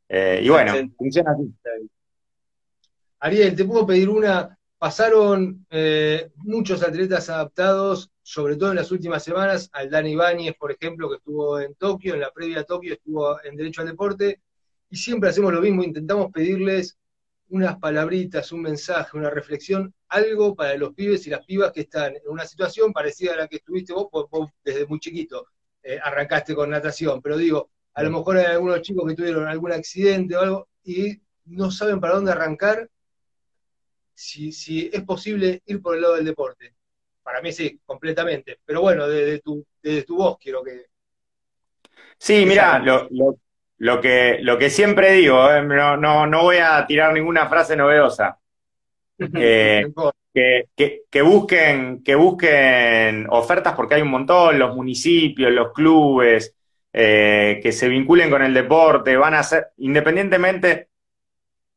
Eh, 0.09 0.41
y 0.43 0.49
bueno, 0.49 0.73
funciona 0.97 1.31
así. 1.31 1.53
Ariel, 3.19 3.55
te 3.55 3.63
puedo 3.63 3.87
pedir 3.87 4.09
una. 4.09 4.59
Pasaron 4.77 5.65
eh, 5.69 6.31
muchos 6.35 6.83
atletas 6.83 7.29
adaptados, 7.29 8.11
sobre 8.21 8.57
todo 8.57 8.71
en 8.71 8.75
las 8.75 8.91
últimas 8.91 9.23
semanas. 9.23 9.69
Aldani 9.71 10.11
Ibáñez, 10.11 10.55
por 10.59 10.73
ejemplo, 10.73 11.09
que 11.09 11.15
estuvo 11.15 11.61
en 11.61 11.75
Tokio, 11.75 12.15
en 12.15 12.19
la 12.19 12.31
previa 12.31 12.59
a 12.59 12.63
Tokio 12.65 12.93
estuvo 12.93 13.41
en 13.41 13.55
Derecho 13.55 13.79
al 13.79 13.87
Deporte. 13.87 14.41
Y 14.89 14.97
siempre 14.97 15.29
hacemos 15.29 15.53
lo 15.53 15.61
mismo, 15.61 15.81
intentamos 15.81 16.29
pedirles 16.33 16.97
unas 17.49 17.77
palabritas, 17.77 18.51
un 18.51 18.61
mensaje, 18.61 19.17
una 19.17 19.29
reflexión, 19.29 19.93
algo 20.09 20.55
para 20.55 20.75
los 20.77 20.93
pibes 20.93 21.25
y 21.27 21.29
las 21.29 21.45
pibas 21.45 21.71
que 21.71 21.81
están 21.81 22.15
en 22.15 22.27
una 22.27 22.45
situación 22.45 22.91
parecida 22.91 23.33
a 23.33 23.37
la 23.37 23.47
que 23.47 23.57
estuviste 23.57 23.93
vos, 23.93 24.07
vos, 24.11 24.49
desde 24.63 24.85
muy 24.87 24.99
chiquito 24.99 25.47
eh, 25.83 25.99
arrancaste 26.01 26.55
con 26.55 26.69
natación, 26.71 27.21
pero 27.21 27.37
digo, 27.37 27.69
a 27.93 28.03
lo 28.03 28.09
mejor 28.09 28.37
hay 28.37 28.45
algunos 28.45 28.81
chicos 28.81 29.07
que 29.07 29.15
tuvieron 29.15 29.47
algún 29.47 29.71
accidente 29.71 30.35
o 30.35 30.41
algo 30.41 30.67
y 30.83 31.21
no 31.45 31.69
saben 31.69 31.99
para 31.99 32.15
dónde 32.15 32.31
arrancar, 32.31 32.89
si, 34.15 34.51
si 34.51 34.89
es 34.91 35.03
posible 35.03 35.61
ir 35.65 35.81
por 35.81 35.95
el 35.95 36.01
lado 36.01 36.15
del 36.15 36.25
deporte. 36.25 36.73
Para 37.21 37.41
mí 37.41 37.51
sí, 37.51 37.79
completamente. 37.85 38.59
Pero 38.65 38.81
bueno, 38.81 39.07
desde 39.07 39.39
tu, 39.39 39.65
desde 39.81 40.03
tu 40.03 40.17
voz 40.17 40.37
quiero 40.39 40.63
que... 40.63 40.85
Sí, 42.17 42.45
mira, 42.45 42.79
lo, 42.79 43.07
lo 43.11 43.37
que, 44.01 44.39
lo 44.41 44.57
que 44.57 44.69
siempre 44.69 45.11
digo, 45.13 45.51
eh, 45.51 45.61
no, 45.61 45.97
no, 45.97 46.25
no, 46.25 46.41
voy 46.43 46.57
a 46.57 46.85
tirar 46.87 47.13
ninguna 47.13 47.47
frase 47.47 47.75
novedosa. 47.75 48.37
Eh, 49.17 49.85
que, 50.75 51.03
que, 51.09 51.21
busquen, 51.21 52.03
que 52.03 52.15
busquen 52.15 53.25
ofertas 53.29 53.73
porque 53.73 53.95
hay 53.95 54.01
un 54.01 54.09
montón, 54.09 54.59
los 54.59 54.75
municipios, 54.75 55.49
los 55.53 55.71
clubes, 55.71 56.53
eh, 56.91 57.61
que 57.63 57.71
se 57.71 57.87
vinculen 57.87 58.29
con 58.29 58.41
el 58.41 58.53
deporte, 58.53 59.15
van 59.15 59.35
a 59.35 59.43
ser, 59.43 59.67
independientemente 59.77 60.89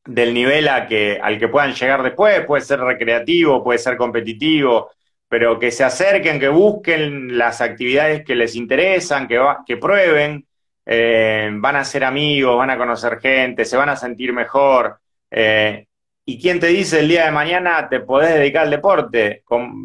del 0.04 0.34
nivel 0.34 0.66
a 0.68 0.88
que, 0.88 1.20
al 1.22 1.38
que 1.38 1.46
puedan 1.46 1.74
llegar 1.74 2.02
después, 2.02 2.44
puede 2.46 2.62
ser 2.62 2.80
recreativo, 2.80 3.62
puede 3.62 3.78
ser 3.78 3.96
competitivo, 3.96 4.90
pero 5.28 5.58
que 5.58 5.70
se 5.70 5.84
acerquen, 5.84 6.40
que 6.40 6.48
busquen 6.48 7.38
las 7.38 7.60
actividades 7.60 8.24
que 8.24 8.34
les 8.34 8.56
interesan, 8.56 9.28
que, 9.28 9.40
que 9.64 9.76
prueben, 9.76 10.47
eh, 10.90 11.50
van 11.52 11.76
a 11.76 11.84
ser 11.84 12.02
amigos, 12.02 12.56
van 12.56 12.70
a 12.70 12.78
conocer 12.78 13.20
gente, 13.20 13.66
se 13.66 13.76
van 13.76 13.90
a 13.90 13.96
sentir 13.96 14.32
mejor. 14.32 14.98
Eh, 15.30 15.86
¿Y 16.24 16.40
quién 16.40 16.58
te 16.58 16.68
dice 16.68 17.00
el 17.00 17.08
día 17.08 17.26
de 17.26 17.30
mañana 17.30 17.90
te 17.90 18.00
podés 18.00 18.34
dedicar 18.34 18.64
al 18.64 18.70
deporte? 18.70 19.42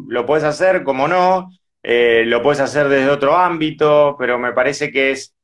Lo 0.08 0.24
puedes 0.24 0.44
hacer, 0.44 0.82
como 0.82 1.06
no, 1.06 1.50
eh, 1.82 2.24
lo 2.26 2.42
puedes 2.42 2.60
hacer 2.60 2.88
desde 2.88 3.10
otro 3.10 3.36
ámbito, 3.36 4.16
pero 4.18 4.38
me 4.38 4.52
parece 4.52 4.90
que 4.90 5.10
es 5.10 5.34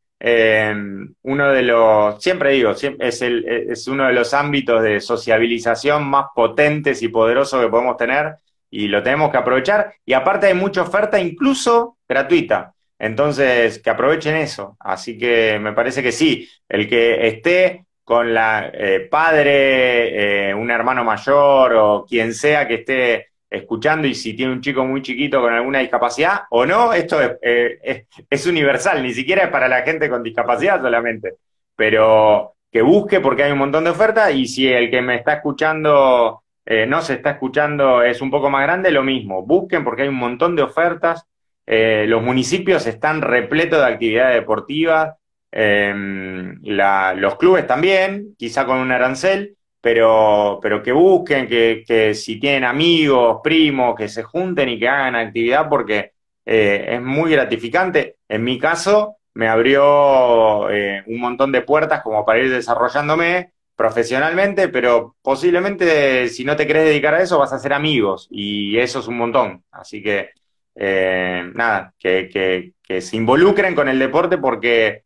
uno 1.23 1.51
de 1.51 1.63
los, 1.63 2.23
siempre 2.23 2.53
digo, 2.53 2.71
es, 2.71 3.23
es 3.23 3.89
uno 3.89 4.07
de 4.07 4.13
los 4.15 4.33
ámbitos 4.33 4.83
de 4.83 5.01
sociabilización 5.01 6.07
más 6.09 6.27
potentes 6.35 7.03
y 7.03 7.09
poderosos 7.09 7.63
que 7.63 7.71
podemos 7.71 7.99
tener 7.99 8.35
y 8.71 8.89
lo 8.89 9.03
tenemos 9.03 9.31
que 9.31 9.39
aprovechar. 9.39 9.95
Y 10.07 10.15
aparte 10.15 10.47
hay 10.47 10.55
mucha 10.55 10.83
oferta, 10.83 11.21
incluso 11.21 11.99
gratuita. 12.09 12.75
Entonces, 13.01 13.79
que 13.79 13.89
aprovechen 13.89 14.37
eso. 14.37 14.77
Así 14.79 15.17
que 15.17 15.59
me 15.59 15.73
parece 15.73 16.03
que 16.03 16.13
sí, 16.13 16.47
el 16.69 16.87
que 16.87 17.27
esté 17.27 17.87
con 18.05 18.35
la 18.35 18.71
eh, 18.75 19.09
padre, 19.11 20.49
eh, 20.51 20.55
un 20.55 20.71
hermano 20.71 21.03
mayor 21.03 21.75
o 21.77 22.05
quien 22.07 22.35
sea 22.35 22.69
que 22.69 22.75
esté 22.75 23.29
escuchando 23.49 24.07
y 24.07 24.15
si 24.15 24.35
tiene 24.35 24.53
un 24.53 24.61
chico 24.61 24.85
muy 24.85 25.01
chiquito 25.01 25.41
con 25.41 25.55
alguna 25.55 25.79
discapacidad 25.79 26.43
o 26.51 26.67
no, 26.67 26.93
esto 26.93 27.23
es, 27.23 27.39
eh, 27.41 28.07
universal, 28.49 29.03
ni 29.03 29.15
siquiera 29.15 29.45
es 29.45 29.51
para 29.51 29.67
la 29.67 29.83
gente 29.83 30.11
con 30.11 30.23
discapacidad 30.23 30.83
solamente, 30.83 31.37
pero 31.75 32.55
que 32.71 32.83
busque 32.83 33.21
porque 33.21 33.45
hay 33.45 33.53
un 33.53 33.59
montón 33.59 33.85
de 33.85 33.91
ofertas 33.91 34.35
y 34.35 34.47
si 34.47 34.69
el 34.69 34.91
que 34.91 35.01
me 35.01 35.17
está 35.17 35.35
escuchando 35.35 36.43
no 36.87 37.03
se 37.03 37.15
está 37.15 37.31
escuchando 37.31 38.03
es 38.03 38.21
un 38.21 38.31
poco 38.31 38.49
más 38.49 38.63
grande, 38.63 38.93
lo 38.93 39.03
mismo. 39.03 39.43
Busquen 39.45 39.83
porque 39.83 40.03
hay 40.03 40.09
un 40.09 40.15
montón 40.17 40.55
de 40.55 40.63
ofertas. 40.63 41.27
Eh, 41.67 42.07
los 42.09 42.23
municipios 42.23 42.87
están 42.87 43.23
repletos 43.23 43.81
de 43.81 43.87
actividades 43.87 44.37
deportivas. 44.37 45.17
Em, 45.53 46.61
los 46.63 47.37
clubes 47.37 47.67
también, 47.67 48.35
quizá 48.39 48.67
con 48.67 48.79
un 48.79 48.93
arancel, 48.93 49.57
pero, 49.81 50.59
pero 50.63 50.83
que 50.83 50.93
busquen, 50.93 51.47
que, 51.49 52.15
si 52.15 52.39
tienen 52.39 52.65
amigos, 52.65 53.41
primos, 53.43 53.95
que 53.97 54.09
se 54.09 54.23
junten 54.23 54.69
y 54.69 54.79
que 54.79 54.89
hagan 54.89 55.17
actividad 55.17 55.69
porque 55.69 56.13
eh, 56.45 56.87
es 56.91 57.03
muy 57.03 57.33
gratificante. 57.33 58.17
En 58.29 58.45
mi 58.45 58.59
caso, 58.59 59.17
me 59.35 59.49
abrió 59.49 60.67
un 60.67 61.21
montón 61.21 61.53
de 61.53 61.63
puertas 61.63 62.03
como 62.03 62.25
para 62.25 62.41
ir 62.41 62.51
desarrollándome 62.51 63.53
profesionalmente, 63.81 64.69
pero 64.69 65.17
posiblemente 65.23 66.29
si 66.29 66.45
no 66.45 66.55
te 66.55 66.67
querés 66.67 66.85
dedicar 66.85 67.15
a 67.15 67.23
eso 67.23 67.39
vas 67.39 67.55
a 67.55 67.59
ser 67.59 67.73
amigos 67.73 68.29
y 68.31 68.77
eso 68.77 68.99
es 68.99 69.09
un 69.09 69.17
montón. 69.17 69.65
Así 69.71 70.03
que, 70.03 70.33
eh, 70.75 71.51
nada, 71.55 71.95
que, 71.99 72.73
se 73.01 73.17
involucren 73.17 73.75
con 73.75 73.89
el 73.89 73.99
deporte 73.99 74.39
porque 74.39 75.05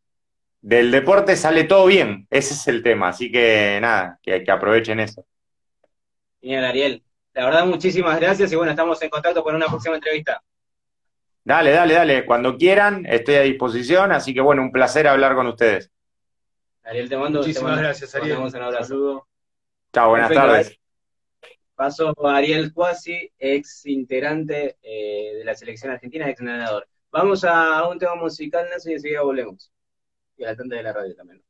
del 0.61 0.91
deporte 0.91 1.37
sale 1.37 1.65
todo 1.65 1.87
bien, 1.87 2.27
ese 2.31 2.55
es 2.55 2.67
el 2.69 2.83
tema. 2.83 3.09
Así 3.09 3.31
que, 3.31 3.79
nada, 3.81 4.19
que, 4.23 4.43
que 4.43 4.51
aprovechen 4.51 5.01
eso. 5.01 5.27
Genial, 6.41 6.65
Ariel. 6.65 7.03
La 7.35 7.47
verdad, 7.47 7.67
muchísimas 7.67 8.21
gracias 8.21 8.53
y 8.53 8.57
bueno, 8.57 8.71
estamos 8.71 9.01
en 9.03 9.11
contacto 9.11 9.43
con 9.43 9.55
una 9.55 9.67
próxima 9.67 9.97
entrevista. 9.97 10.43
Dale, 11.45 11.73
dale, 11.73 11.95
dale. 11.95 12.25
Cuando 12.25 12.57
quieran, 12.57 13.05
estoy 13.07 13.35
a 13.35 13.41
disposición. 13.43 14.13
Así 14.13 14.33
que 14.33 14.41
bueno, 14.41 14.63
un 14.63 14.73
placer 14.73 15.07
hablar 15.07 15.35
con 15.35 15.47
ustedes. 15.47 15.91
Ariel, 16.85 17.09
te 17.09 17.17
mando. 17.17 17.41
Muchísimas 17.41 17.79
gracias, 17.79 18.15
Ariel. 18.15 18.39
un 18.39 18.57
abrazo. 18.57 19.27
Chao, 19.93 20.11
buenas 20.11 20.33
tardes. 20.33 20.79
Paso 21.75 22.15
a 22.25 22.37
Ariel 22.37 22.73
Cuasi, 22.73 23.31
ex 23.39 23.87
integrante 23.87 24.77
eh, 24.83 25.35
de 25.39 25.45
la 25.45 25.55
selección 25.55 25.93
argentina, 25.93 26.29
ex 26.29 26.41
nadador. 26.41 26.89
Vamos 27.11 27.45
a 27.45 27.89
un 27.89 27.99
tema 27.99 28.15
musical, 28.15 28.69
Nazo, 28.71 28.91
y 28.91 28.95
enseguida 28.95 29.23
volvemos. 29.23 29.73
Y 30.37 30.45
a 30.45 30.49
la 30.49 30.57
tanda 30.57 30.77
de 30.77 30.83
la 30.83 30.93
radio 30.93 31.15
también. 31.15 31.43